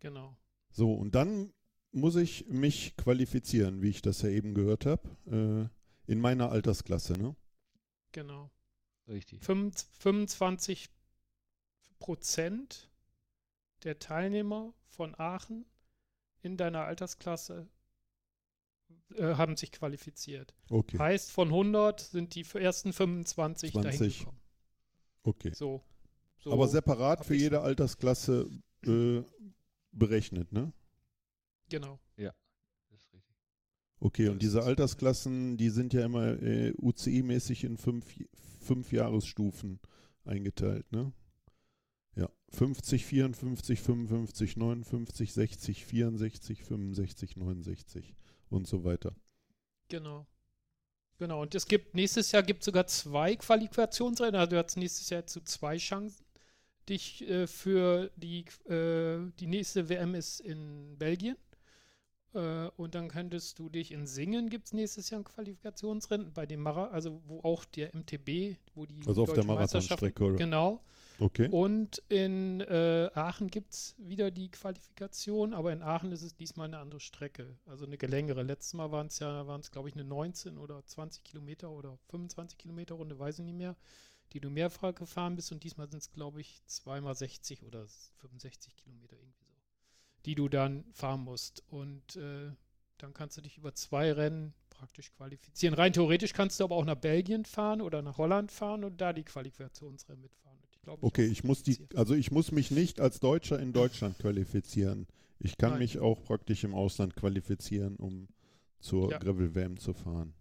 [0.00, 0.36] Genau.
[0.70, 1.52] So, und dann
[1.92, 5.70] muss ich mich qualifizieren, wie ich das ja eben gehört habe,
[6.06, 7.36] äh, in meiner Altersklasse, ne?
[8.12, 8.50] Genau.
[9.08, 9.44] Richtig.
[9.44, 10.88] 25
[11.98, 12.90] Prozent
[13.84, 15.66] der Teilnehmer von Aachen
[16.42, 17.68] in deiner Altersklasse
[19.16, 20.54] äh, haben sich qualifiziert.
[20.68, 20.98] Okay.
[20.98, 23.98] Heißt, von 100 sind die ersten 25 20.
[23.98, 24.40] dahin gekommen.
[25.22, 25.52] Okay.
[25.54, 25.82] So,
[26.38, 28.50] so Aber separat für jede Altersklasse
[28.84, 29.22] äh,
[29.92, 30.72] berechnet, ne?
[31.70, 31.98] Genau.
[32.16, 32.34] Ja,
[32.90, 33.36] das ist richtig.
[34.00, 38.04] Okay, und diese Altersklassen, die sind ja immer äh, UCI-mäßig in fünf,
[38.60, 39.80] fünf Jahresstufen
[40.24, 41.12] eingeteilt, ne?
[42.54, 48.14] Ja, 50, 54, 55, 59, 60, 64, 65, 69
[48.50, 49.14] und so weiter.
[49.88, 50.26] Genau.
[51.18, 54.34] Genau, und es gibt nächstes Jahr gibt sogar zwei Qualifikationsrennen.
[54.34, 56.24] Also du hast nächstes Jahr zu zwei Chancen.
[56.88, 61.36] Dich äh, für die, äh, die nächste WM ist in Belgien.
[62.34, 66.46] Äh, und dann könntest du dich in Singen gibt es nächstes Jahr ein Qualifikationsrennen bei
[66.46, 70.36] dem Mara, also wo auch der MTB, wo die Also auf der Marathonstrecke, oder?
[70.36, 70.82] Genau.
[71.20, 71.48] Okay.
[71.48, 76.66] Und in äh, Aachen gibt es wieder die Qualifikation, aber in Aachen ist es diesmal
[76.66, 78.42] eine andere Strecke, also eine längere.
[78.42, 81.98] Letztes Mal waren es ja, waren es glaube ich eine 19 oder 20 Kilometer oder
[82.08, 83.76] 25 Kilometer Runde, weiß ich nicht mehr,
[84.32, 88.76] die du mehrfach gefahren bist und diesmal sind es glaube ich zweimal 60 oder 65
[88.76, 89.54] Kilometer irgendwie so,
[90.26, 91.62] die du dann fahren musst.
[91.68, 92.50] Und äh,
[92.98, 95.74] dann kannst du dich über zwei Rennen praktisch qualifizieren.
[95.74, 99.12] Rein theoretisch kannst du aber auch nach Belgien fahren oder nach Holland fahren und da
[99.12, 100.43] die Qualifikationsrennen mitfahren.
[100.84, 103.72] Ich glaub, ich okay, ich muss die, also ich muss mich nicht als Deutscher in
[103.72, 105.06] Deutschland qualifizieren.
[105.38, 105.78] Ich kann Nein.
[105.78, 108.28] mich auch praktisch im Ausland qualifizieren, um
[108.80, 109.18] zur ja.
[109.18, 110.34] Gravel WM zu fahren.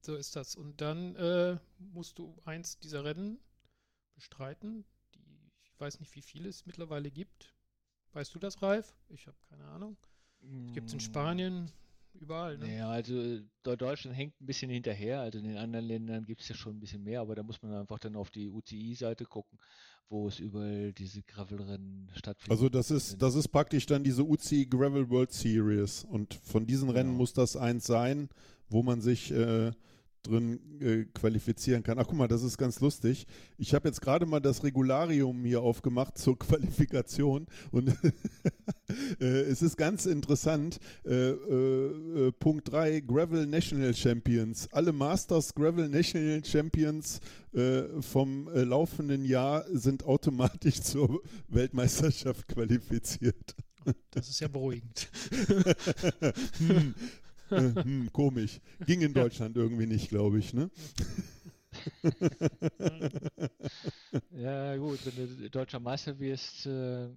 [0.00, 0.56] So ist das.
[0.56, 3.40] Und dann äh, musst du eins dieser Rennen
[4.14, 4.86] bestreiten.
[5.14, 7.54] Die, ich weiß nicht, wie viele es mittlerweile gibt.
[8.14, 8.96] Weißt du das, Ralf?
[9.10, 9.98] Ich habe keine Ahnung.
[10.72, 11.00] Gibt es in mm.
[11.00, 11.70] Spanien,
[12.20, 12.78] überall, ne?
[12.78, 15.20] Ja, also äh, Deutschland hängt ein bisschen hinterher.
[15.20, 17.62] Also in den anderen Ländern gibt es ja schon ein bisschen mehr, aber da muss
[17.62, 19.58] man einfach dann auf die UCI-Seite gucken,
[20.08, 22.52] wo es überall diese Gravelrennen stattfinden.
[22.52, 26.90] Also das ist, das ist praktisch dann diese UCI Gravel World Series und von diesen
[26.90, 27.18] Rennen genau.
[27.18, 28.28] muss das eins sein,
[28.68, 29.72] wo man sich äh,
[30.22, 31.98] drin äh, qualifizieren kann.
[31.98, 33.26] Ach guck mal, das ist ganz lustig.
[33.56, 37.88] Ich habe jetzt gerade mal das Regularium hier aufgemacht zur Qualifikation und
[39.20, 40.78] äh, es ist ganz interessant.
[41.04, 44.68] Äh, äh, äh Punkt 3, Gravel National Champions.
[44.72, 47.20] Alle Masters Gravel National Champions
[47.52, 53.54] äh, vom laufenden Jahr sind automatisch zur Weltmeisterschaft qualifiziert.
[54.10, 55.08] Das ist ja beruhigend.
[56.58, 56.94] hm,
[57.50, 58.60] äh, hm, komisch.
[58.86, 60.70] Ging in Deutschland irgendwie nicht, glaube ich, ne?
[64.30, 67.08] ja, gut, wenn du deutscher Meister wirst, äh,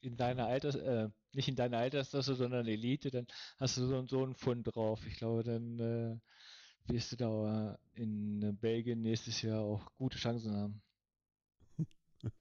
[0.00, 3.26] in deiner Alters, äh, nicht in deiner Altersklasse, sondern Elite, dann
[3.58, 5.04] hast du so, so einen Fund drauf.
[5.06, 6.16] Ich glaube, dann äh,
[6.86, 10.82] wirst du da in Belgien nächstes Jahr auch gute Chancen haben.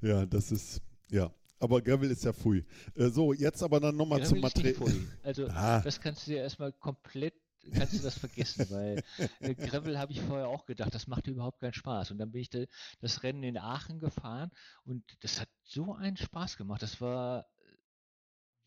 [0.00, 2.64] Ja, das ist, ja, aber Gravel ist ja Pfui.
[2.96, 4.72] Äh, so, jetzt aber dann nochmal zum Material.
[5.22, 5.80] Also, ah.
[5.80, 7.34] das kannst du dir erstmal komplett
[7.70, 9.04] kannst du das vergessen, weil
[9.38, 12.10] äh, Gravel habe ich vorher auch gedacht, das macht überhaupt keinen Spaß.
[12.10, 12.64] Und dann bin ich da,
[13.00, 14.50] das Rennen in Aachen gefahren
[14.84, 16.82] und das hat so einen Spaß gemacht.
[16.82, 17.46] Das war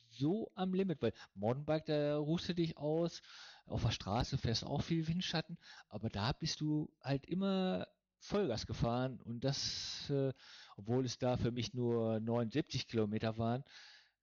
[0.09, 3.21] so am Limit, weil Mountainbike, da ruhst du dich aus,
[3.65, 5.57] auf der Straße fährst auch viel Windschatten,
[5.89, 7.87] aber da bist du halt immer
[8.25, 10.33] Vollgas gefahren und das äh,
[10.77, 13.63] obwohl es da für mich nur 79 Kilometer waren,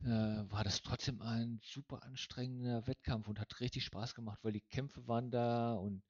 [0.01, 0.07] äh,
[0.51, 5.07] war das trotzdem ein super anstrengender Wettkampf und hat richtig Spaß gemacht, weil die Kämpfe
[5.07, 6.03] waren da und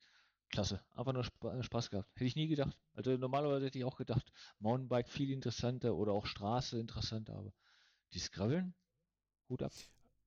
[0.48, 0.82] klasse.
[0.94, 2.08] Einfach nur Sp Spaß gehabt.
[2.14, 2.76] Hätte ich nie gedacht.
[2.94, 7.52] Also normalerweise hätte ich auch gedacht, Mountainbike viel interessanter oder auch Straße interessanter, aber
[8.12, 8.74] dieses Graveln,
[9.48, 9.72] Hut ab.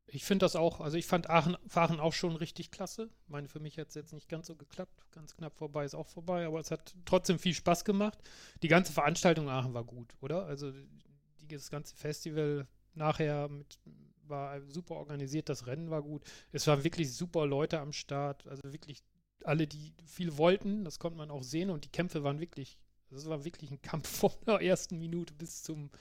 [0.07, 3.09] Ich finde das auch, also ich fand Aachen fahren auch schon richtig klasse.
[3.23, 5.03] Ich meine, für mich hat es jetzt nicht ganz so geklappt.
[5.11, 8.19] Ganz knapp vorbei ist auch vorbei, aber es hat trotzdem viel Spaß gemacht.
[8.61, 10.45] Die ganze Veranstaltung Aachen war gut, oder?
[10.45, 13.79] Also die, das ganze Festival nachher mit,
[14.27, 16.23] war super organisiert, das Rennen war gut.
[16.51, 19.03] Es waren wirklich super Leute am Start, also wirklich
[19.43, 23.27] alle, die viel wollten, das konnte man auch sehen und die Kämpfe waren wirklich, das
[23.27, 25.91] war wirklich ein Kampf von der ersten Minute bis zum,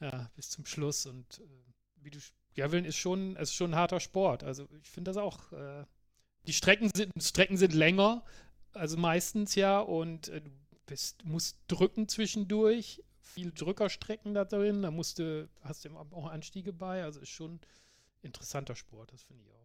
[0.00, 2.18] ja, bis zum Schluss und äh, wie du
[2.54, 4.44] Graveln ist schon, ist schon ein harter Sport.
[4.44, 5.52] Also ich finde das auch.
[5.52, 5.84] Äh,
[6.46, 8.22] die Strecken sind, Strecken sind länger,
[8.72, 10.50] also meistens ja, und äh, du
[10.86, 13.02] bist, musst drücken zwischendurch.
[13.20, 17.58] Viel Drückerstrecken da drin, da musst du, hast du auch Anstiege bei, also ist schon
[18.22, 19.63] interessanter Sport, das finde ich auch.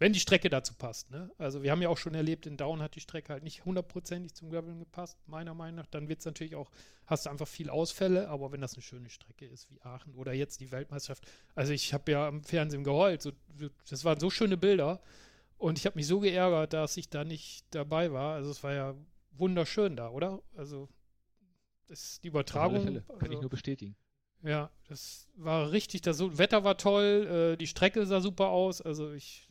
[0.00, 1.30] Wenn die Strecke dazu passt, ne?
[1.36, 4.32] Also wir haben ja auch schon erlebt, in Down hat die Strecke halt nicht hundertprozentig
[4.32, 5.86] zum Graveln gepasst, meiner Meinung nach.
[5.88, 6.70] Dann wird es natürlich auch,
[7.04, 10.32] hast du einfach viel Ausfälle, aber wenn das eine schöne Strecke ist wie Aachen oder
[10.32, 11.30] jetzt die Weltmeisterschaft.
[11.54, 13.32] Also ich habe ja am Fernsehen geheult, so,
[13.90, 15.02] das waren so schöne Bilder
[15.58, 18.36] und ich habe mich so geärgert, dass ich da nicht dabei war.
[18.36, 18.94] Also es war ja
[19.32, 20.40] wunderschön da, oder?
[20.56, 20.88] Also
[21.88, 22.84] das, die Übertragung.
[22.84, 23.02] Fälle.
[23.02, 23.96] Kann also, ich nur bestätigen.
[24.42, 29.12] Ja, das war richtig, das Wetter war toll, äh, die Strecke sah super aus, also
[29.12, 29.46] ich,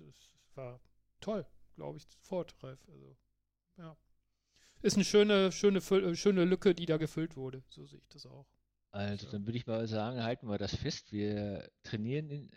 [0.60, 0.82] war
[1.22, 1.46] toll,
[1.76, 2.80] glaube ich, sofort, Ralf.
[2.90, 3.18] Also,
[3.78, 3.98] ja.
[4.82, 7.64] Ist eine schöne, schöne, äh, schöne Lücke, die da gefüllt wurde.
[7.70, 8.48] So sehe ich das auch.
[8.92, 9.32] Also, so.
[9.32, 11.12] dann würde ich mal sagen, halten wir das fest.
[11.12, 12.52] Wir trainieren in,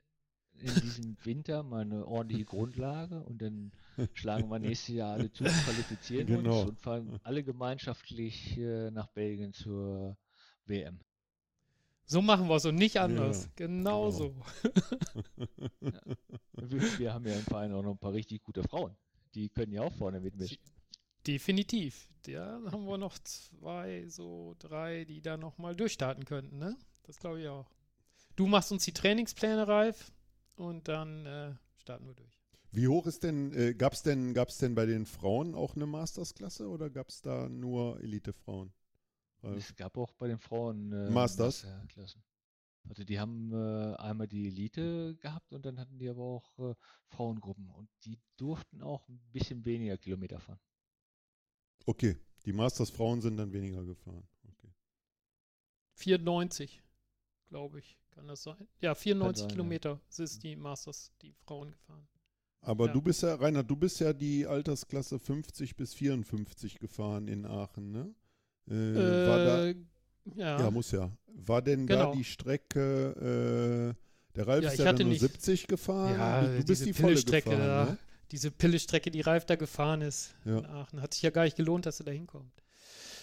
[0.55, 3.73] in diesem Winter mal eine ordentliche Grundlage und dann
[4.15, 6.61] schlagen wir nächstes Jahr alle zu, qualifizieren genau.
[6.61, 10.17] uns und fahren alle gemeinschaftlich äh, nach Belgien zur
[10.67, 11.01] WM.
[12.13, 13.45] So machen wir es und nicht anders.
[13.45, 14.35] Ja, genau, so.
[15.81, 16.99] ja.
[16.99, 18.95] Wir haben ja im Verein auch noch ein paar richtig gute Frauen.
[19.35, 20.59] Die können ja auch vorne mitmischen.
[21.27, 22.11] Definitiv.
[22.27, 26.77] Da haben wir noch zwei, so drei, die da nochmal durchstarten könnten, ne?
[27.05, 27.71] Das glaube ich auch.
[28.37, 30.13] Du machst uns die Trainingspläne, Ralf,
[30.55, 32.43] und dann äh, starten wir durch.
[32.73, 35.87] Wie hoch ist denn, äh, gab es denn, gab's denn bei den Frauen auch eine
[35.87, 38.71] Mastersklasse oder gab es da nur Elite-Frauen?
[39.43, 41.67] Es gab auch bei den Frauen äh, Masters.
[41.89, 42.23] Klassen.
[42.89, 46.75] Also die haben äh, einmal die Elite gehabt und dann hatten die aber auch äh,
[47.07, 50.61] Frauengruppen und die durften auch ein bisschen weniger Kilometer fahren.
[51.87, 54.27] Okay, die Masters Frauen sind dann weniger gefahren.
[54.45, 54.73] Okay.
[55.95, 56.83] 94,
[57.47, 58.67] glaube ich, kann das sein?
[58.81, 60.25] Ja, 94 sein, Kilometer ja.
[60.25, 62.09] ist die Masters, die Frauen gefahren.
[62.61, 62.93] Aber Ja.
[62.93, 67.91] du bist ja, Rainer, du bist ja die Altersklasse 50 bis 54 gefahren in Aachen,
[67.91, 68.15] ne?
[68.71, 69.75] Äh, war da, Äh,
[70.37, 70.59] ja.
[70.61, 71.11] ja, muss ja.
[71.27, 72.11] War denn Genau.
[72.13, 76.47] da die Strecke, äh, der Ralf Ja, ist ja nur nicht- 70 gefahren, Ja, du,
[76.49, 77.93] du bist diese die volle Pillestrecke gefahren, da.
[77.93, 77.99] ne?
[78.31, 80.59] Diese Pillestrecke, die Ralf da gefahren ist Ja.
[80.59, 81.03] in Aachen.
[81.03, 82.51] Hat sich ja gar nicht gelohnt, dass er da hinkommt.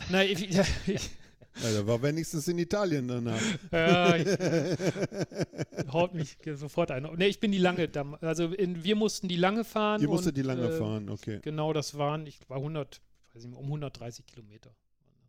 [0.10, 1.10] Nein, ich, ja, ich,
[1.64, 3.42] Ja, der war wenigstens in Italien danach.
[3.72, 4.28] ja, ich,
[5.92, 7.04] haut mich sofort ein.
[7.18, 7.90] Ne, ich bin die lange,
[8.22, 10.00] also in, wir mussten die lange fahren.
[10.02, 11.40] Ihr musstet die lange äh, fahren, okay.
[11.42, 13.02] Genau, das waren, ich war 100,
[13.34, 14.70] weiß nicht, um 130 Kilometer.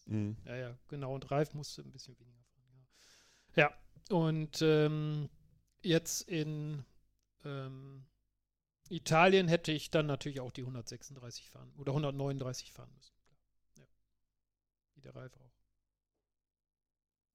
[0.04, 0.12] Das.
[0.12, 0.36] Mhm.
[0.44, 1.14] Ja, ja, genau.
[1.14, 2.86] Und Ralf musste ein bisschen weniger fahren.
[3.56, 4.16] Ja, ja.
[4.16, 5.28] und ähm,
[5.82, 6.84] jetzt in
[7.44, 8.06] ähm,
[8.88, 13.14] Italien hätte ich dann natürlich auch die 136 fahren oder 139 fahren müssen.
[13.78, 13.84] Ja.
[14.94, 15.50] Wie der Ralf auch.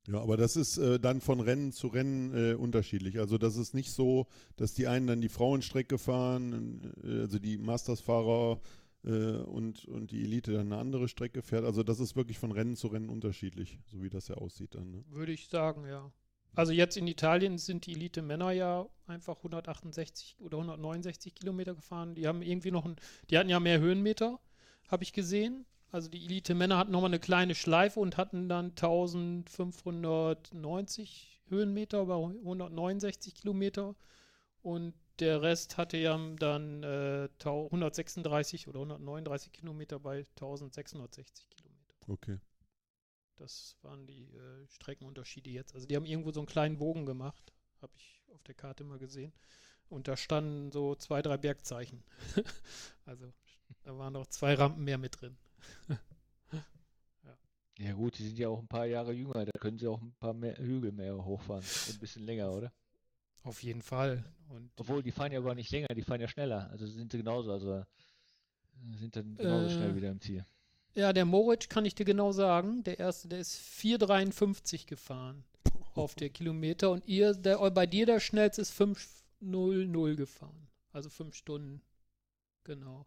[0.08, 3.18] Ja, aber das ist äh, dann von Rennen zu Rennen äh, unterschiedlich.
[3.18, 7.58] Also das ist nicht so, dass die einen dann die Frauenstrecke fahren, äh, also die
[7.58, 11.64] Masters-Fahrer äh, und, und die Elite dann eine andere Strecke fährt.
[11.64, 14.92] Also das ist wirklich von Rennen zu Rennen unterschiedlich, so wie das ja aussieht dann.
[14.92, 15.04] Ne?
[15.10, 16.12] Würde ich sagen, ja.
[16.56, 22.16] Also jetzt in Italien sind die Elite-Männer ja einfach 168 oder 169 Kilometer gefahren.
[22.16, 22.96] Die haben irgendwie noch ein,
[23.30, 24.40] die hatten ja mehr Höhenmeter,
[24.88, 25.66] habe ich gesehen.
[25.92, 33.36] Also die Elite-Männer hatten nochmal eine kleine Schleife und hatten dann 1590 Höhenmeter über 169
[33.36, 33.96] Kilometer.
[34.62, 41.96] Und der Rest hatte ja dann äh, tau- 136 oder 139 Kilometer bei 1660 Kilometer.
[42.08, 42.40] Okay.
[43.36, 45.74] Das waren die äh, Streckenunterschiede jetzt.
[45.76, 49.00] Also die haben irgendwo so einen kleinen Bogen gemacht, habe ich auf der Karte mal
[49.00, 49.34] gesehen.
[49.90, 52.04] Und da standen so zwei, drei Bergzeichen.
[53.06, 53.32] also
[53.84, 55.38] da waren noch zwei Rampen mehr mit drin.
[57.78, 60.14] Ja gut, die sind ja auch ein paar Jahre jünger, da können sie auch ein
[60.14, 61.64] paar mehr Hügel mehr hochfahren.
[61.90, 62.72] Ein bisschen länger, oder?
[63.46, 64.24] Auf jeden Fall.
[64.50, 66.70] Und Obwohl, die fahren ja gar nicht länger, die fahren ja schneller.
[66.72, 67.84] Also sind sie genauso, also äh,
[69.00, 70.46] sind dann genauso Äh, schnell wieder im Ziel.
[70.96, 72.84] ja, der Moritz kann ich dir genau sagen.
[72.84, 75.44] Der erste, der ist 4,53 gefahren
[75.94, 76.92] auf der Kilometer.
[76.92, 80.68] Und ihr, der, bei dir der schnellste ist 5,00 gefahren.
[80.92, 81.82] Also fünf Stunden.
[82.64, 83.06] Genau.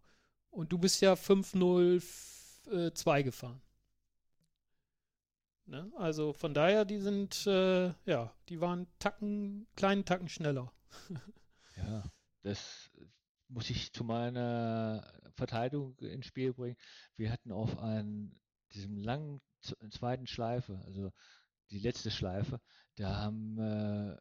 [0.51, 3.61] Und du bist ja 5,02 gefahren.
[5.69, 5.91] Ne?
[5.97, 10.71] Also von daher, die sind, äh, ja, die waren Tacken, kleinen Tacken schneller.
[11.77, 12.03] Ja,
[12.41, 12.91] das
[13.47, 16.75] muss ich zu meiner Verteidigung ins Spiel bringen.
[17.15, 18.37] Wir hatten auf einen,
[18.73, 19.39] diesem langen
[19.89, 21.13] zweiten Schleife, also
[21.69, 22.59] die letzte Schleife,
[22.97, 24.17] da haben, äh,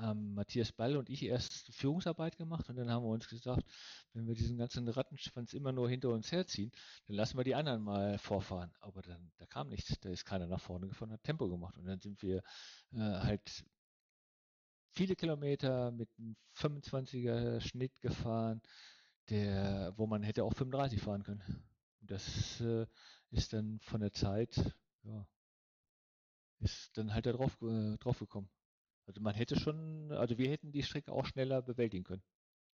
[0.00, 3.64] haben Matthias Ball und ich erst Führungsarbeit gemacht und dann haben wir uns gesagt,
[4.12, 6.72] wenn wir diesen ganzen Rattenschwanz immer nur hinter uns herziehen,
[7.06, 8.72] dann lassen wir die anderen mal vorfahren.
[8.80, 11.86] Aber dann, da kam nichts, da ist keiner nach vorne gefahren, hat Tempo gemacht und
[11.86, 12.42] dann sind wir
[12.92, 13.64] äh, halt
[14.92, 18.60] viele Kilometer mit einem 25er Schnitt gefahren,
[19.28, 21.42] der, wo man hätte auch 35 fahren können.
[22.00, 22.86] Und das äh,
[23.30, 25.26] ist dann von der Zeit, ja,
[26.60, 28.50] ist dann halt da drauf, äh, drauf gekommen.
[29.10, 32.22] Also man hätte schon, also wir hätten die Strecke auch schneller bewältigen können,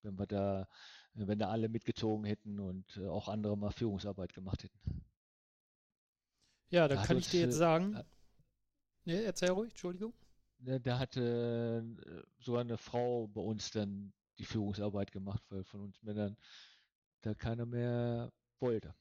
[0.03, 0.69] wenn wir da,
[1.15, 4.79] äh, wenn da alle mitgezogen hätten und äh, auch andere mal Führungsarbeit gemacht hätten.
[6.69, 7.97] Ja, da Da kann ich dir jetzt äh, sagen.
[7.97, 8.07] hat-
[9.07, 10.13] Ne, erzähl ruhig, Entschuldigung.
[10.59, 15.81] Ne, Da hatte äh, sogar eine Frau bei uns dann die Führungsarbeit gemacht, weil von
[15.81, 16.37] uns Männern
[17.23, 18.95] da keiner mehr wollte.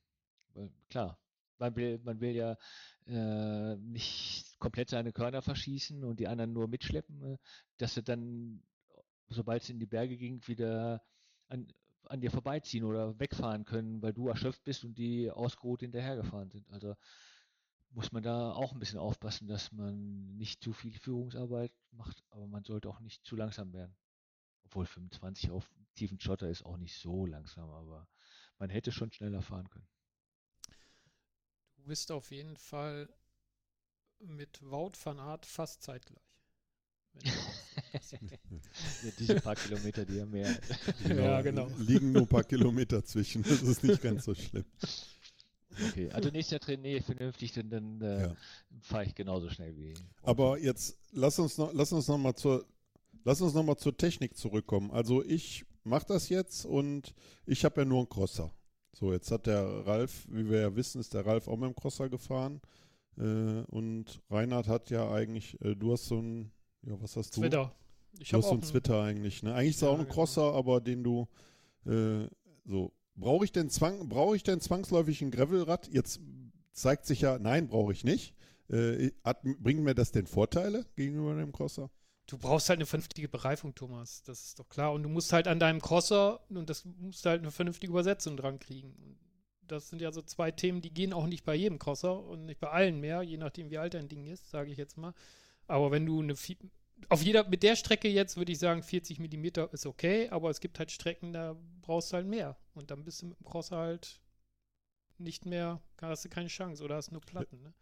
[0.53, 1.19] Weil, klar,
[1.59, 2.57] man will, man will ja
[3.07, 7.37] äh, nicht komplett seine Körner verschießen und die anderen nur mitschleppen, äh,
[7.77, 8.63] dass sie dann,
[9.27, 11.01] sobald es in die Berge ging, wieder
[11.47, 11.67] an,
[12.03, 16.69] an dir vorbeiziehen oder wegfahren können, weil du erschöpft bist und die ausgeruht hinterhergefahren sind.
[16.71, 16.95] Also
[17.89, 22.47] muss man da auch ein bisschen aufpassen, dass man nicht zu viel Führungsarbeit macht, aber
[22.47, 23.95] man sollte auch nicht zu langsam werden.
[24.65, 28.07] Obwohl 25 auf tiefen Schotter ist auch nicht so langsam, aber
[28.59, 29.87] man hätte schon schneller fahren können.
[31.85, 33.07] Du bist auf jeden Fall
[34.17, 36.19] mit Wout van Aert fast zeitgleich.
[39.03, 40.59] Ja, diese paar Kilometer, die haben mehr.
[41.07, 41.69] Ja, genau.
[41.77, 44.65] Liegen nur ein paar Kilometer zwischen, das ist nicht ganz so schlimm.
[45.89, 48.35] Okay, also nächster Trainier vernünftig, dann, dann äh, Ja.
[48.81, 49.93] fahre ich genauso schnell wie.
[50.23, 52.65] Aber jetzt lass uns noch, lass uns noch mal zur,
[53.23, 54.89] lass uns noch mal zur Technik zurückkommen.
[54.89, 57.13] Also ich mache das jetzt und
[57.45, 58.51] ich habe ja nur einen Crosser.
[58.97, 61.75] So, jetzt hat der Ralf, wie wir ja wissen, ist der Ralf auch mit dem
[61.75, 62.61] Crosser gefahren.
[63.17, 63.21] Äh,
[63.67, 66.49] und Reinhard hat ja eigentlich, äh, du hast so ein,
[66.81, 67.41] ja, was hast du?
[67.41, 67.75] Twitter.
[68.19, 69.53] Ich Du habe hast so einen Twitter eigentlich, ne?
[69.53, 70.13] Eigentlich ist er Ja, auch ein genau.
[70.13, 71.27] Crosser, aber den du
[71.85, 72.27] äh,
[72.63, 72.93] so.
[73.17, 75.89] Brauche ich denn Zwang, brauche ich denn zwangsläufig ein Gravelrad?
[75.89, 76.21] Jetzt
[76.71, 78.33] zeigt sich ja, nein, brauche ich nicht.
[78.69, 81.89] Äh, hat, bringen mir das denn Vorteile gegenüber dem Crosser?
[82.27, 84.23] Du brauchst halt eine vernünftige Bereifung, Thomas.
[84.23, 84.93] Das ist doch klar.
[84.93, 88.37] Und du musst halt an deinem Crosser, und das musst du halt eine vernünftige Übersetzung
[88.37, 89.17] dran kriegen.
[89.61, 92.59] Das sind ja so zwei Themen, die gehen auch nicht bei jedem Crosser und nicht
[92.59, 95.13] bei allen mehr, je nachdem, wie alt dein Ding ist, sage ich jetzt mal.
[95.67, 96.35] Aber wenn du eine
[97.09, 100.59] auf jeder, mit der Strecke jetzt würde ich sagen, 40 mm ist okay, aber es
[100.59, 102.57] gibt halt Strecken, da brauchst du halt mehr.
[102.73, 104.21] Und dann bist du mit dem Crosser halt
[105.17, 107.73] nicht mehr, hast du keine Chance oder hast nur Platten, ne?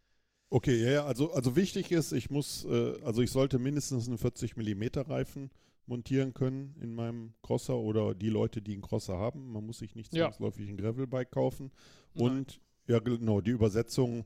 [0.54, 4.56] Okay, ja, also, also wichtig ist, ich muss, äh, also ich sollte mindestens einen 40
[4.56, 5.50] mm Reifen
[5.88, 9.52] montieren können in meinem Crosser oder die Leute, die einen Crosser haben.
[9.52, 11.72] Man muss sich nicht zwangsläufig ein Gravelbike kaufen.
[12.14, 12.46] Und Nein.
[12.86, 14.26] ja, genau, die Übersetzung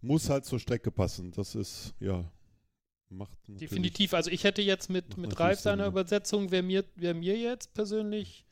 [0.00, 1.32] muss halt zur Strecke passen.
[1.32, 2.24] Das ist, ja,
[3.10, 4.14] macht Definitiv.
[4.14, 8.46] Also ich hätte jetzt mit, mit Ralf seiner Übersetzung, wäre mir, wär mir jetzt persönlich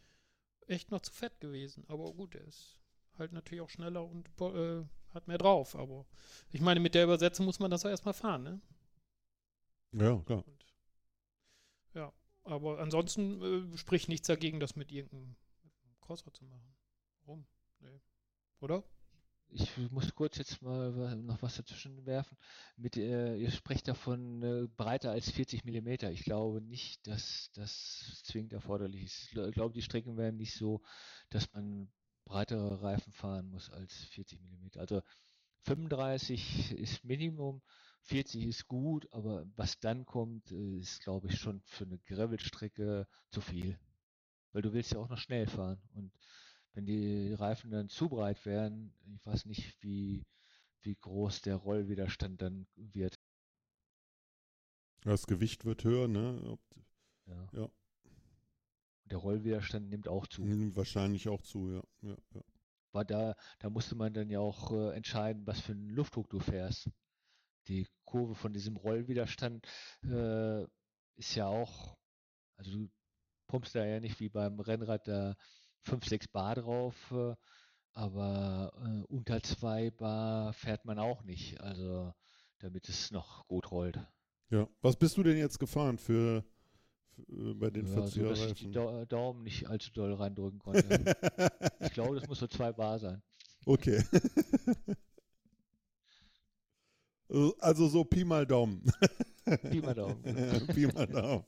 [0.67, 1.85] echt noch zu fett gewesen.
[1.89, 2.77] Aber gut, er ist
[3.17, 4.85] halt natürlich auch schneller und äh,
[5.15, 5.77] hat mehr drauf.
[5.77, 6.07] Aber
[6.51, 8.61] ich meine, mit der Übersetzung muss man das auch erstmal fahren, ne?
[9.93, 10.45] Ja, klar.
[10.47, 10.67] Und,
[11.95, 12.13] ja,
[12.43, 15.37] aber ansonsten äh, spricht nichts dagegen, das mit irgendeinem
[16.01, 16.77] Crosser zu machen.
[17.25, 17.47] Warum?
[17.81, 18.01] Nee.
[18.61, 18.85] Oder?
[19.57, 22.37] Ich muss kurz jetzt mal noch was dazwischen werfen.
[22.77, 26.07] Mit, äh, ihr sprecht davon äh, breiter als 40 mm.
[26.11, 29.33] Ich glaube nicht, dass das zwingend erforderlich ist.
[29.33, 30.83] Ich glaube, die Strecken werden nicht so,
[31.31, 31.89] dass man
[32.35, 34.79] breitere Reifen fahren muss als 40 mm.
[34.79, 35.03] Also
[35.67, 37.63] 35 ist Minimum,
[38.03, 43.07] 40 ist gut, aber was dann kommt, äh, ist, glaube ich, schon für eine Gravelstrecke
[43.31, 43.79] zu viel.
[44.53, 45.81] Weil du willst ja auch noch schnell fahren.
[45.95, 46.11] Und
[46.73, 50.27] wenn die Reifen dann zu breit wären, ich weiß nicht, wie,
[50.81, 53.15] wie groß der Rollwiderstand dann wird.
[55.03, 56.59] Das Gewicht wird höher, ne?
[57.27, 57.49] ja.
[57.53, 57.71] ja.
[59.07, 60.45] Der Rollwiderstand nimmt auch zu.
[60.45, 61.83] Nimmt wahrscheinlich auch zu, ja.
[62.03, 62.41] ja, ja.
[62.93, 66.39] War da, da musste man dann ja auch äh, entscheiden, was für einen Luftdruck du
[66.39, 66.89] fährst.
[67.67, 69.67] Die Kurve von diesem Rollwiderstand
[70.05, 70.63] äh,
[71.17, 71.97] ist ja auch,
[72.57, 72.91] also du
[73.49, 75.35] pumpst da ja nicht wie beim Rennrad da
[75.83, 77.35] 5, 6 Bar drauf, äh,
[77.93, 82.13] aber äh, unter 2 Bar fährt man auch nicht, also
[82.59, 83.99] damit es noch gut rollt.
[84.51, 86.45] Ja, was bist du denn jetzt gefahren für
[87.27, 91.17] bei den ja, 40er so, dass ich die da Daumen nicht allzu doll reindrücken konnte.
[91.81, 93.23] ich glaube, das muss so zwei Bar sein.
[93.67, 94.03] Okay.
[97.61, 98.83] also so Pi mal Daumen.
[99.71, 100.23] Pi mal Daumen.
[100.69, 101.45] Pi mal Daumen.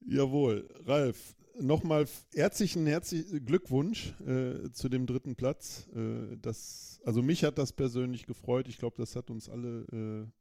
[0.00, 5.88] Jawohl, Ralf, nochmal herzlichen, herzlichen Glückwunsch äh, zu dem dritten Platz.
[5.94, 8.68] Äh, das, also mich hat das persönlich gefreut.
[8.68, 10.39] Ich glaube, das hat uns alle äh,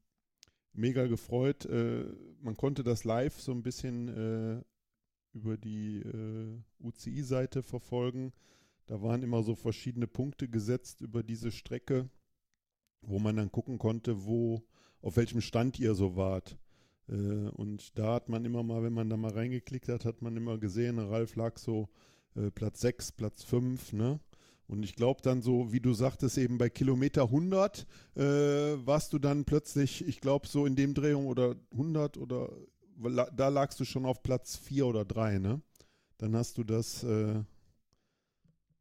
[0.80, 1.65] mega gefreut.
[1.65, 2.05] Äh,
[2.41, 4.63] man konnte das live so ein bisschen äh,
[5.34, 8.34] über die äh, UCI-Seite verfolgen.
[8.88, 12.09] Da waren immer so verschiedene Punkte gesetzt über diese Strecke,
[13.01, 14.63] wo man dann gucken konnte, wo,
[15.01, 16.57] auf welchem Stand ihr so wart.
[17.07, 20.36] Äh, und da hat man immer mal, wenn man da mal reingeklickt hat, hat man
[20.36, 21.89] immer gesehen, Ralf lag so
[22.36, 24.19] äh, Platz 6, Platz 5, ne?
[24.70, 29.17] Und ich glaube dann so, wie du sagtest, eben bei Kilometer 100 äh, warst du
[29.17, 32.51] dann plötzlich, ich glaube so in dem Drehung oder 100 oder
[33.36, 35.61] da lagst du schon auf Platz 4 oder 3, ne?
[36.17, 37.41] Dann hast du das äh,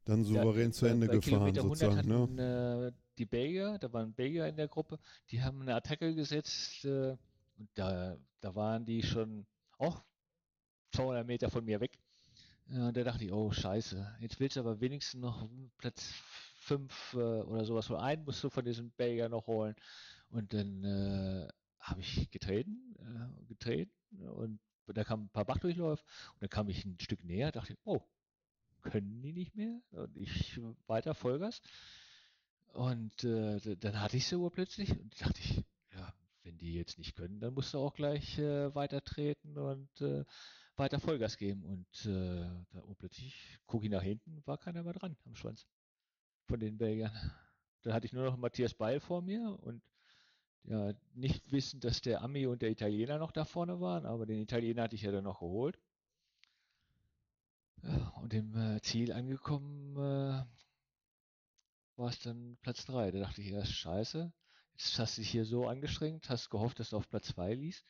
[0.04, 1.96] dann souverän ja, zu Ende gefahren Kilometer sozusagen.
[1.96, 2.88] Hatten, ne?
[2.88, 4.98] äh, die Belgier, da waren Belgier in der Gruppe,
[5.30, 7.16] die haben eine Attacke gesetzt äh,
[7.56, 9.46] und da, da waren die schon
[9.78, 10.04] auch
[10.92, 11.98] 200 Meter von mir weg.
[12.70, 15.48] Ja, da dachte ich, oh scheiße, jetzt willst du aber wenigstens noch
[15.78, 16.12] Platz
[16.60, 17.90] 5 äh, oder sowas.
[17.90, 19.74] Oder einen musst du von diesem Belgier noch holen.
[20.30, 21.48] Und dann äh,
[21.80, 23.90] habe ich getreten, äh, getreten
[24.28, 26.02] und da kam ein paar Bachdurchläufe
[26.34, 28.00] und dann kam ich ein Stück näher, dachte ich, oh,
[28.82, 29.80] können die nicht mehr?
[29.90, 31.60] Und ich weiter Vollgas.
[32.72, 35.64] Und äh, dann hatte ich sie urplötzlich und dachte ich,
[36.58, 40.24] die jetzt nicht können, dann musst du auch gleich äh, weiter treten und äh,
[40.76, 41.64] weiter Vollgas geben.
[41.64, 45.66] Und äh, da und plötzlich gucke ich nach hinten, war keiner mehr dran am Schwanz
[46.46, 47.12] von den Belgiern.
[47.82, 49.82] Dann hatte ich nur noch Matthias Beil vor mir und
[50.64, 54.40] ja, nicht wissend, dass der Ami und der Italiener noch da vorne waren, aber den
[54.40, 55.78] Italiener hatte ich ja dann noch geholt.
[57.82, 60.44] Ja, und im äh, Ziel angekommen äh,
[61.96, 63.12] war es dann Platz 3.
[63.12, 64.32] Da dachte ich erst, scheiße,
[64.98, 67.84] hast dich hier so angestrengt, hast gehofft, dass du auf Platz 2 liest.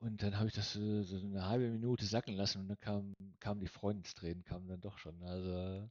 [0.00, 3.60] Und dann habe ich das so eine halbe Minute sacken lassen und dann kam, kamen
[3.60, 5.22] die Freundestränen, kamen dann doch schon.
[5.22, 5.88] Also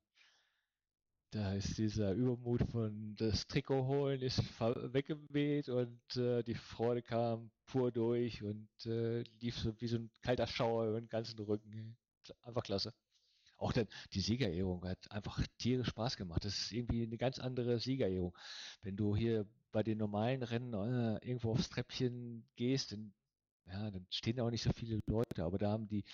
[1.32, 7.50] da ist dieser Übermut von das Trikot holen ist weggeweht und äh, die Freude kam
[7.66, 11.98] pur durch und äh, lief so wie so ein kalter Schauer über den ganzen Rücken.
[12.44, 12.94] Einfach klasse.
[13.58, 16.46] Auch dann die Siegerehrung hat einfach tierisch Spaß gemacht.
[16.46, 18.38] Das ist irgendwie eine ganz andere Siegerehrung.
[18.84, 23.14] Wenn du hier bei den normalen Rennen äh, irgendwo aufs Treppchen gehst, dann,
[23.68, 26.06] ja, dann stehen da auch nicht so viele Leute, aber da haben die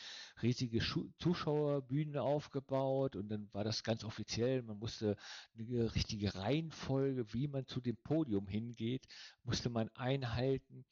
[0.41, 4.63] riesige Schu Zuschauerbühnen aufgebaut und dann war das ganz offiziell.
[4.63, 5.17] Man musste
[5.57, 9.05] eine richtige Reihenfolge, wie man zu dem Podium hingeht,
[9.43, 10.85] musste man einhalten,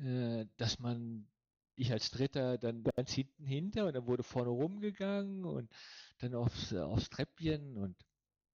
[0.00, 1.28] äh, dass man
[1.76, 5.70] ich als Dritter dann ganz hinten hinter und dann wurde vorne rumgegangen und
[6.18, 7.96] dann aufs, aufs Treppchen und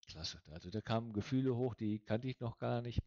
[0.08, 0.42] klasse.
[0.50, 3.00] Also da kamen Gefühle hoch, die kannte ich noch gar nicht.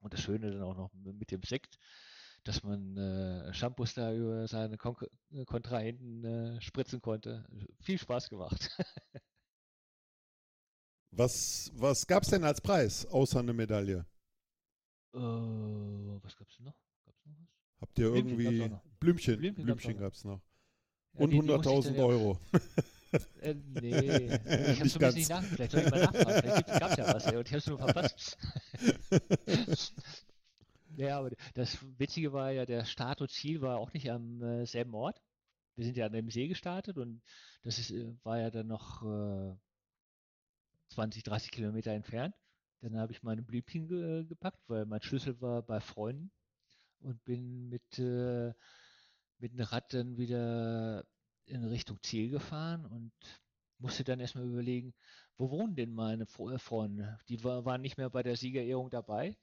[0.00, 1.78] Und das Schöne dann auch noch mit dem Sekt,
[2.44, 4.96] dass man äh, Shampoos da über seine Kon
[5.46, 7.46] Kontrahenten äh, spritzen konnte.
[7.80, 8.70] Viel Spaß gemacht.
[11.10, 14.06] was was gab es denn als Preis, außer eine Medaille?
[15.14, 16.74] Äh, was gab es noch?
[17.04, 17.48] Gab's noch was?
[17.80, 19.38] Habt ihr Blümchen irgendwie gab's Blümchen?
[19.38, 20.40] Blümchen Blümchen, gab's gab es noch.
[21.14, 22.38] Ja, Und die- die musste ich 100.000 dann ja- Euro.
[23.40, 24.34] Äh, nee,
[24.72, 25.14] ich habe so ein ganz.
[25.14, 25.54] bisschen nicht nachgefragt.
[25.54, 26.40] Vielleicht soll ich mal nachfragen.
[26.40, 28.38] Vielleicht gab es ja was, ey, und ich habe es nur verpasst.
[30.96, 34.66] ja, aber das Witzige war ja, der Start und Ziel war auch nicht am äh,
[34.66, 35.20] selben Ort.
[35.76, 37.22] Wir sind ja an dem See gestartet und
[37.62, 39.54] das ist, äh, war ja dann noch äh,
[40.88, 42.34] 20, 30 Kilometer entfernt.
[42.80, 46.30] Dann habe ich meine Blümchen ge gepackt, weil mein Schlüssel war bei Freunden
[47.00, 48.52] und bin mit, äh,
[49.38, 51.04] mit dem Rad dann wieder
[51.48, 53.12] in Richtung Ziel gefahren und
[53.78, 54.94] musste dann erstmal überlegen,
[55.36, 57.18] wo wohnen denn meine äh, Freunde?
[57.28, 59.36] Die wa- waren nicht mehr bei der Siegerehrung dabei.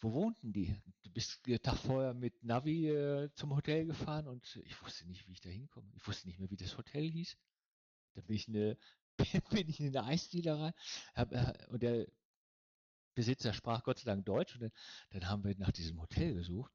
[0.00, 0.76] Wo wohnten die?
[1.02, 5.28] Du bist den Tag vorher mit Navi äh, zum Hotel gefahren und ich wusste nicht,
[5.28, 5.90] wie ich da hinkomme.
[5.96, 7.36] Ich wusste nicht mehr, wie das Hotel hieß.
[8.14, 8.78] Dann bin ich, eine,
[9.50, 10.74] bin ich in eine Eisdiele rein
[11.14, 12.06] hab, äh, und der
[13.16, 14.72] Besitzer sprach Gott sei Dank Deutsch und dann,
[15.10, 16.72] dann haben wir nach diesem Hotel gesucht.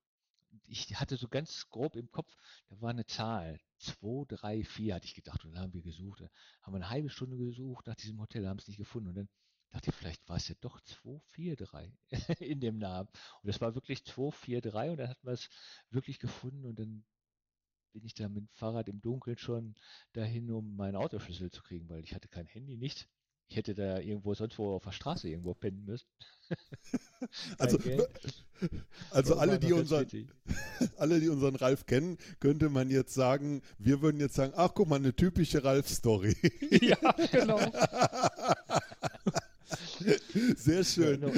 [0.67, 2.35] Ich hatte so ganz grob im Kopf,
[2.69, 6.21] da war eine Zahl, 2, 3, 4 hatte ich gedacht und dann haben wir gesucht.
[6.61, 9.29] Haben wir eine halbe Stunde gesucht nach diesem Hotel, haben es nicht gefunden und dann
[9.71, 11.93] dachte ich, vielleicht war es ja doch 2, 4, 3
[12.39, 13.09] in dem Namen.
[13.41, 15.49] Und es war wirklich 2, 4, 3 und dann hatten wir es
[15.89, 17.05] wirklich gefunden und dann
[17.91, 19.75] bin ich da mit dem Fahrrad im Dunkeln schon
[20.13, 23.07] dahin, um meinen Autoschlüssel zu kriegen, weil ich hatte kein Handy, nichts.
[23.49, 26.07] Ich hätte da irgendwo sonst wo auf der Straße irgendwo pennen müssen.
[27.57, 27.77] Also,
[29.11, 30.07] also alle, die unseren,
[30.97, 34.87] alle, die unseren Ralf kennen, könnte man jetzt sagen, wir würden jetzt sagen, ach guck
[34.87, 36.35] mal, eine typische Ralf-Story.
[36.81, 36.97] ja,
[37.31, 37.59] genau.
[40.55, 41.19] Sehr schön.
[41.19, 41.31] No,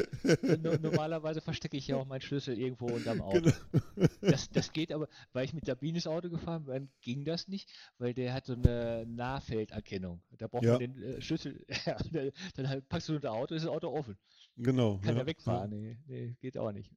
[0.61, 3.41] no, normalerweise verstecke ich ja auch meinen Schlüssel irgendwo unterm Auto.
[3.41, 4.07] Genau.
[4.21, 8.13] Das, das geht aber, weil ich mit Sabines Auto gefahren bin, ging das nicht, weil
[8.13, 10.21] der hat so eine Nahfelderkennung.
[10.37, 10.73] Da braucht Ja.
[10.73, 11.65] man den äh, Schlüssel.
[12.55, 14.17] Dann halt packst du unter Auto, ist das Auto offen.
[14.57, 14.97] Genau.
[14.99, 15.69] Kann ja, er wegfahren.
[15.69, 16.91] Nee, nee, geht auch nicht.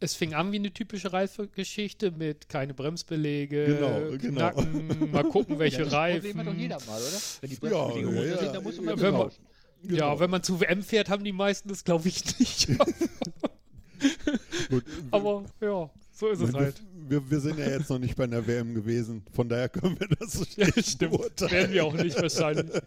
[0.00, 4.50] Es fing an wie eine typische Reifegeschichte mit keine Bremsbeläge, Genau, genau.
[4.52, 6.60] Knacken, mal gucken, welche das Problem hat doch Reifen.
[6.60, 7.18] jeder mal, oder?
[7.40, 8.38] Wenn die Ja, Bremsbeläge ja, ja.
[8.38, 9.42] sind, dann muss man mal tauschen.
[9.82, 9.96] Genau.
[9.96, 12.68] Ja, wenn man zu WM fährt, haben die meisten das, glaube ich, nicht.
[14.70, 16.82] Gut, Aber ja, so ist es wir, halt.
[16.92, 20.08] wir, wir sind ja jetzt noch nicht bei einer WM gewesen, von daher können wir
[20.08, 21.12] das so Ja, schlecht stimmt.
[21.12, 21.52] beurteilen.
[21.52, 22.70] Werden wir auch nicht wahrscheinlich.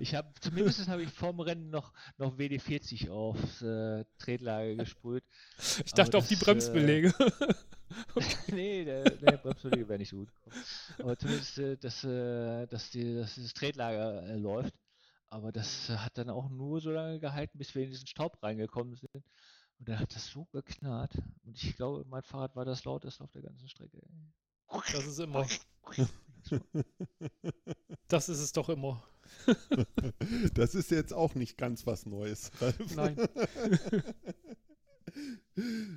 [0.00, 5.24] Ich habe zumindest habe ich vorm Rennen noch, noch WD-40 aufs äh, Tretlager gesprüht.
[5.84, 7.14] Ich dachte auf die das, äh, Bremsbeläge.
[8.48, 10.28] nee, der, der Bremsbeläge wäre nicht so gut.
[10.98, 14.74] Aber zumindest, äh, dass, äh, dass, die, dass das Tretlager äh, läuft.
[15.28, 18.94] Aber das hat dann auch nur so lange gehalten, bis wir in diesen Staub reingekommen
[18.94, 19.24] sind.
[19.84, 21.12] Und dann hat das so geknarrt.
[21.44, 24.00] Und ich glaube, mein Fahrrad war das lauteste auf der ganzen Strecke.
[24.70, 25.46] Das ist immer.
[28.08, 29.02] Das ist es doch immer.
[30.54, 32.50] Das ist jetzt auch nicht ganz was Neues.
[32.62, 32.96] Ralf.
[32.96, 33.16] Nein.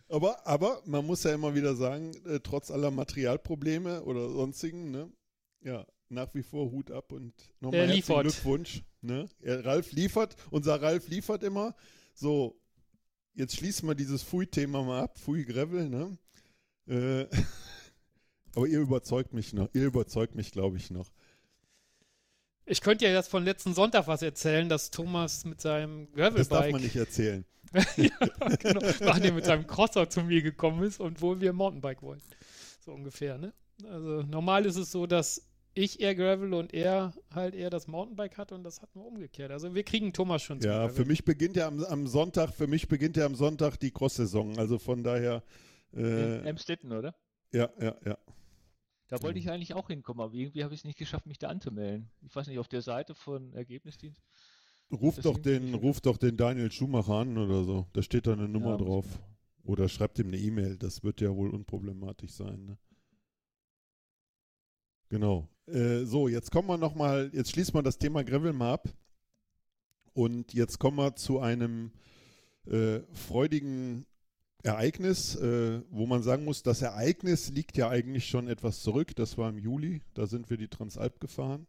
[0.09, 5.11] Aber, aber man muss ja immer wieder sagen, äh, trotz aller Materialprobleme oder sonstigen, ne,
[5.61, 8.23] ja, nach wie vor Hut ab und nochmal Er herzlichen liefert.
[8.23, 8.83] Glückwunsch.
[9.01, 9.29] Ne?
[9.41, 11.73] Ralf liefert, unser Ralf liefert immer.
[12.13, 12.59] So,
[13.38, 16.17] jetzt schließen wir dieses Fui-Thema mal ab, Fui-Gravel, ne?
[16.88, 17.27] Äh,
[18.55, 21.09] aber ihr überzeugt mich noch, ihr überzeugt mich, glaube ich, noch.
[22.65, 26.59] Ich könnte ja jetzt von letzten Sonntag was erzählen, dass Thomas mit seinem Das darf
[26.59, 27.45] Gravelbike, man nicht erzählen.
[27.95, 28.09] ja,
[28.59, 32.21] genau, nachdem mit seinem Crosser zu mir gekommen ist und wo wir Mountainbike wollen.
[32.83, 33.53] So ungefähr, ne?
[33.83, 35.47] Also normal ist es so, dass
[35.78, 39.51] ich eher Gravel und er halt eher das Mountainbike hat und das hatten wir umgekehrt.
[39.51, 40.95] Also wir kriegen Thomas schon zum Ja, Gravel.
[40.95, 44.57] für mich beginnt ja am, am Sonntag, für mich beginnt ja am Sonntag die Cross-Saison.
[44.57, 45.43] Also von daher,
[45.93, 47.15] In äh, Emstetten, oder?
[47.51, 48.17] ja, ja, ja.
[49.09, 49.45] Da wollte Mhm.
[49.45, 52.09] ich eigentlich auch hinkommen, aber irgendwie habe ich es nicht geschafft, mich da anzumelden.
[52.28, 54.21] Ich weiß nicht, auf der Seite von Ergebnisdienst.
[54.91, 57.88] Ruf doch den, ruf doch den Daniel Schumacher an oder so.
[57.93, 59.05] Da steht da eine Nummer Ja, drauf.
[59.63, 60.78] Oder schreibt ihm eine E-Mail.
[60.78, 62.65] Das wird ja wohl unproblematisch sein.
[62.65, 62.78] Ne?
[65.09, 65.47] Genau.
[65.68, 68.89] Äh, so, jetzt kommen wir nochmal, jetzt schließen wir das Thema Gravel mal ab.
[70.13, 71.91] Und jetzt kommen wir zu einem
[72.65, 74.05] äh, freudigen
[74.63, 79.15] Ereignis, äh, wo man sagen muss, das Ereignis liegt ja eigentlich schon etwas zurück.
[79.15, 81.68] Das war im Juli, da sind wir die Transalp gefahren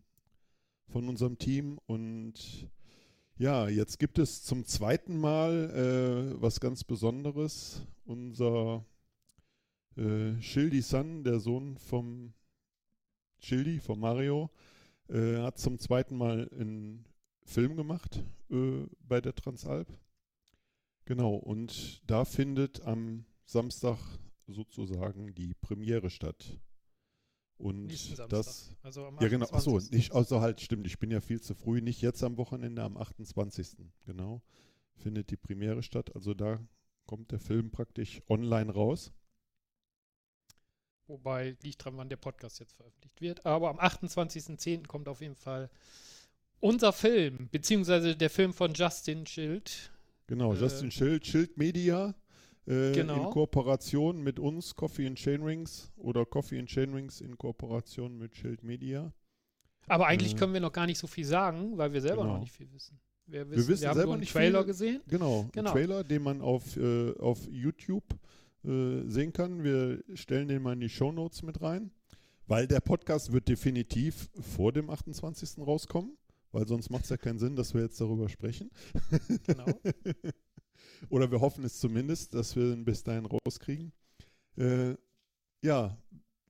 [0.88, 2.34] von unserem Team und
[3.36, 7.82] ja, jetzt gibt es zum zweiten Mal äh, was ganz Besonderes.
[8.04, 8.84] Unser
[9.96, 12.32] äh, Schildi San, der Sohn vom
[13.40, 14.50] Schildi, von Mario,
[15.08, 17.04] äh, hat zum zweiten Mal einen
[17.44, 19.88] Film gemacht äh, bei der Transalp.
[21.04, 23.98] Genau, und da findet am Samstag
[24.46, 26.58] sozusagen die Premiere statt.
[27.56, 27.90] Und
[28.30, 28.76] das.
[28.82, 29.46] Also am Ja, genau.
[29.46, 29.92] Achso, 28..
[29.92, 31.80] nicht, also halt, stimmt, ich bin ja viel zu früh.
[31.80, 33.76] Nicht jetzt am Wochenende, am 28.
[34.06, 34.42] Genau.
[34.94, 36.14] Findet die Premiere statt.
[36.14, 36.60] Also da
[37.06, 39.12] kommt der Film praktisch online raus.
[41.08, 43.44] Wobei liegt dran, wann der Podcast jetzt veröffentlicht wird.
[43.46, 44.86] Aber am 28.10.
[44.86, 45.70] kommt auf jeden Fall
[46.60, 49.90] unser Film, beziehungsweise der Film von Justin Schild.
[50.26, 52.14] Genau, Äh, Justin Schild, Schild Media.
[52.66, 53.24] Äh, Genau.
[53.26, 58.18] In Kooperation mit uns, Coffee and Chain Rings oder Coffee and Chain Rings in Kooperation
[58.18, 59.10] mit Schild Media.
[59.86, 62.34] Aber eigentlich Äh, können wir noch gar nicht so viel sagen, weil wir selber genau.
[62.34, 63.00] noch nicht viel wissen.
[63.26, 64.66] Wir, wissen, wissen wir haben selber nur einen nicht Trailer viel.
[64.66, 65.00] gesehen.
[65.06, 65.70] Genau, Genau.
[65.70, 68.16] ein Trailer, den man auf, äh, auf YouTube äh,
[68.62, 69.62] sehen kann.
[69.64, 71.90] Wir stellen den mal in die Shownotes mit rein,
[72.46, 75.58] weil der Podcast wird definitiv vor dem 28.
[75.58, 76.16] rauskommen,
[76.52, 78.70] weil sonst macht es ja keinen Sinn, dass wir jetzt darüber sprechen.
[79.46, 79.66] Genau.
[81.10, 83.92] Oder wir hoffen es zumindest, dass wir ihn bis dahin rauskriegen.
[84.56, 84.94] Äh,
[85.62, 85.96] ja,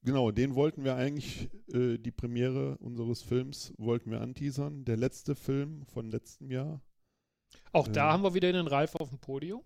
[0.02, 4.84] genau, den wollten wir eigentlich, äh, die Premiere unseres Films wollten wir anteasern.
[4.86, 6.80] Der letzte Film von letztem Jahr.
[7.72, 8.12] Auch da Äh.
[8.12, 9.62] haben wir wieder den Ralf auf dem Podium.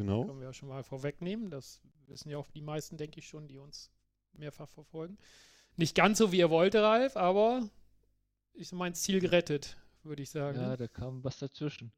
[0.00, 0.24] Genau.
[0.24, 1.50] Können wir ja schon mal vorwegnehmen.
[1.50, 3.90] Das wissen ja auch die meisten, denke ich schon, die uns
[4.32, 5.18] mehrfach verfolgen.
[5.76, 7.68] Nicht ganz so, wie er wollte, Ralf, aber
[8.54, 10.58] ich mein Ziel gerettet, würde ich sagen.
[10.58, 11.92] Ja, da kam was dazwischen.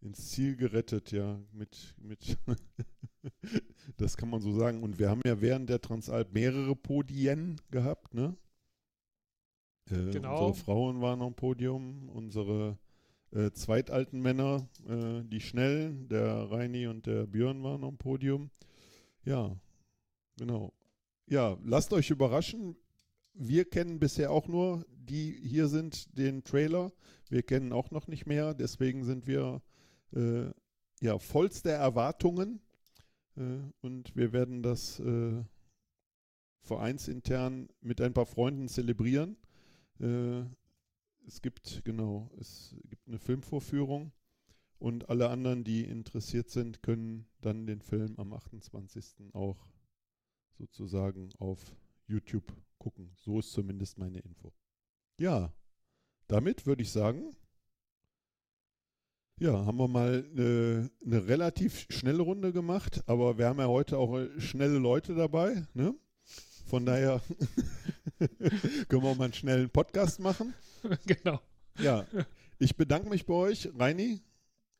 [0.00, 2.38] ins Ziel gerettet, ja, mit, mit
[3.98, 4.82] das kann man so sagen.
[4.82, 8.36] Und wir haben ja während der Transalp mehrere Podien gehabt, ne?
[9.90, 10.46] Äh, Genau.
[10.46, 12.78] Unsere Frauen waren am Podium, unsere
[13.32, 18.50] äh, zweitalten Männer, äh, die Schnellen, der Reini und der Björn waren am Podium.
[19.24, 19.56] Ja,
[20.36, 20.72] genau.
[21.26, 22.76] Ja, lasst euch überraschen.
[23.34, 26.92] Wir kennen bisher auch nur, die hier sind, den Trailer.
[27.30, 28.52] Wir kennen auch noch nicht mehr.
[28.54, 29.62] Deswegen sind wir
[30.14, 30.50] äh,
[31.00, 32.60] ja vollster Erwartungen.
[33.36, 35.42] Äh, und wir werden das äh,
[36.60, 39.36] vereinsintern mit ein paar Freunden zelebrieren.
[41.26, 44.12] Es gibt, genau, es gibt eine Filmvorführung
[44.78, 49.32] und alle anderen, die interessiert sind, können dann den Film am 28.
[49.32, 49.68] auch
[50.58, 51.74] sozusagen auf
[52.06, 53.12] YouTube gucken.
[53.16, 54.52] So ist zumindest meine Info.
[55.18, 55.52] Ja,
[56.26, 57.36] damit würde ich sagen,
[59.38, 63.98] ja, haben wir mal eine, eine relativ schnelle Runde gemacht, aber wir haben ja heute
[63.98, 65.94] auch schnelle Leute dabei, ne?
[66.64, 67.20] Von daher
[68.88, 70.54] können wir mal einen schnellen Podcast machen.
[71.06, 71.40] genau.
[71.78, 72.06] Ja,
[72.58, 74.20] ich bedanke mich bei euch, Reini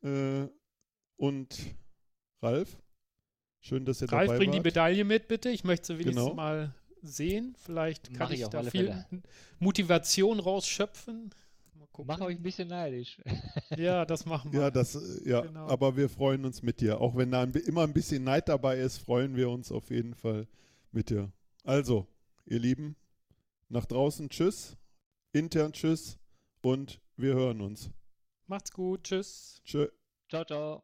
[0.03, 0.47] äh,
[1.17, 1.57] und
[2.41, 2.77] Ralf.
[3.59, 4.65] Schön, dass ihr Ralf, dabei bring die wart.
[4.65, 5.49] Medaille mit, bitte.
[5.49, 6.35] Ich möchte sie wenigstens Genau.
[6.35, 7.55] mal sehen.
[7.57, 9.05] Vielleicht kann Mach ich ich da viel Fälle.
[9.59, 11.29] Motivation rausschöpfen.
[12.05, 13.21] Mach euch ein bisschen neidisch.
[13.77, 14.61] Ja, das machen wir.
[14.61, 15.67] Ja, das, äh, ja, Genau.
[15.67, 16.99] aber wir freuen uns mit dir.
[17.01, 20.47] Auch wenn da immer ein bisschen Neid dabei ist, freuen wir uns auf jeden Fall
[20.91, 21.31] mit dir.
[21.63, 22.07] Also,
[22.45, 22.97] ihr Lieben,
[23.69, 24.77] nach draußen Tschüss,
[25.31, 26.19] intern Tschüss
[26.61, 27.89] und wir hören uns.
[28.47, 29.03] Macht's gut.
[29.03, 29.61] Tschüss.
[29.63, 29.87] Tschö.
[30.29, 30.83] Ciao, ciao.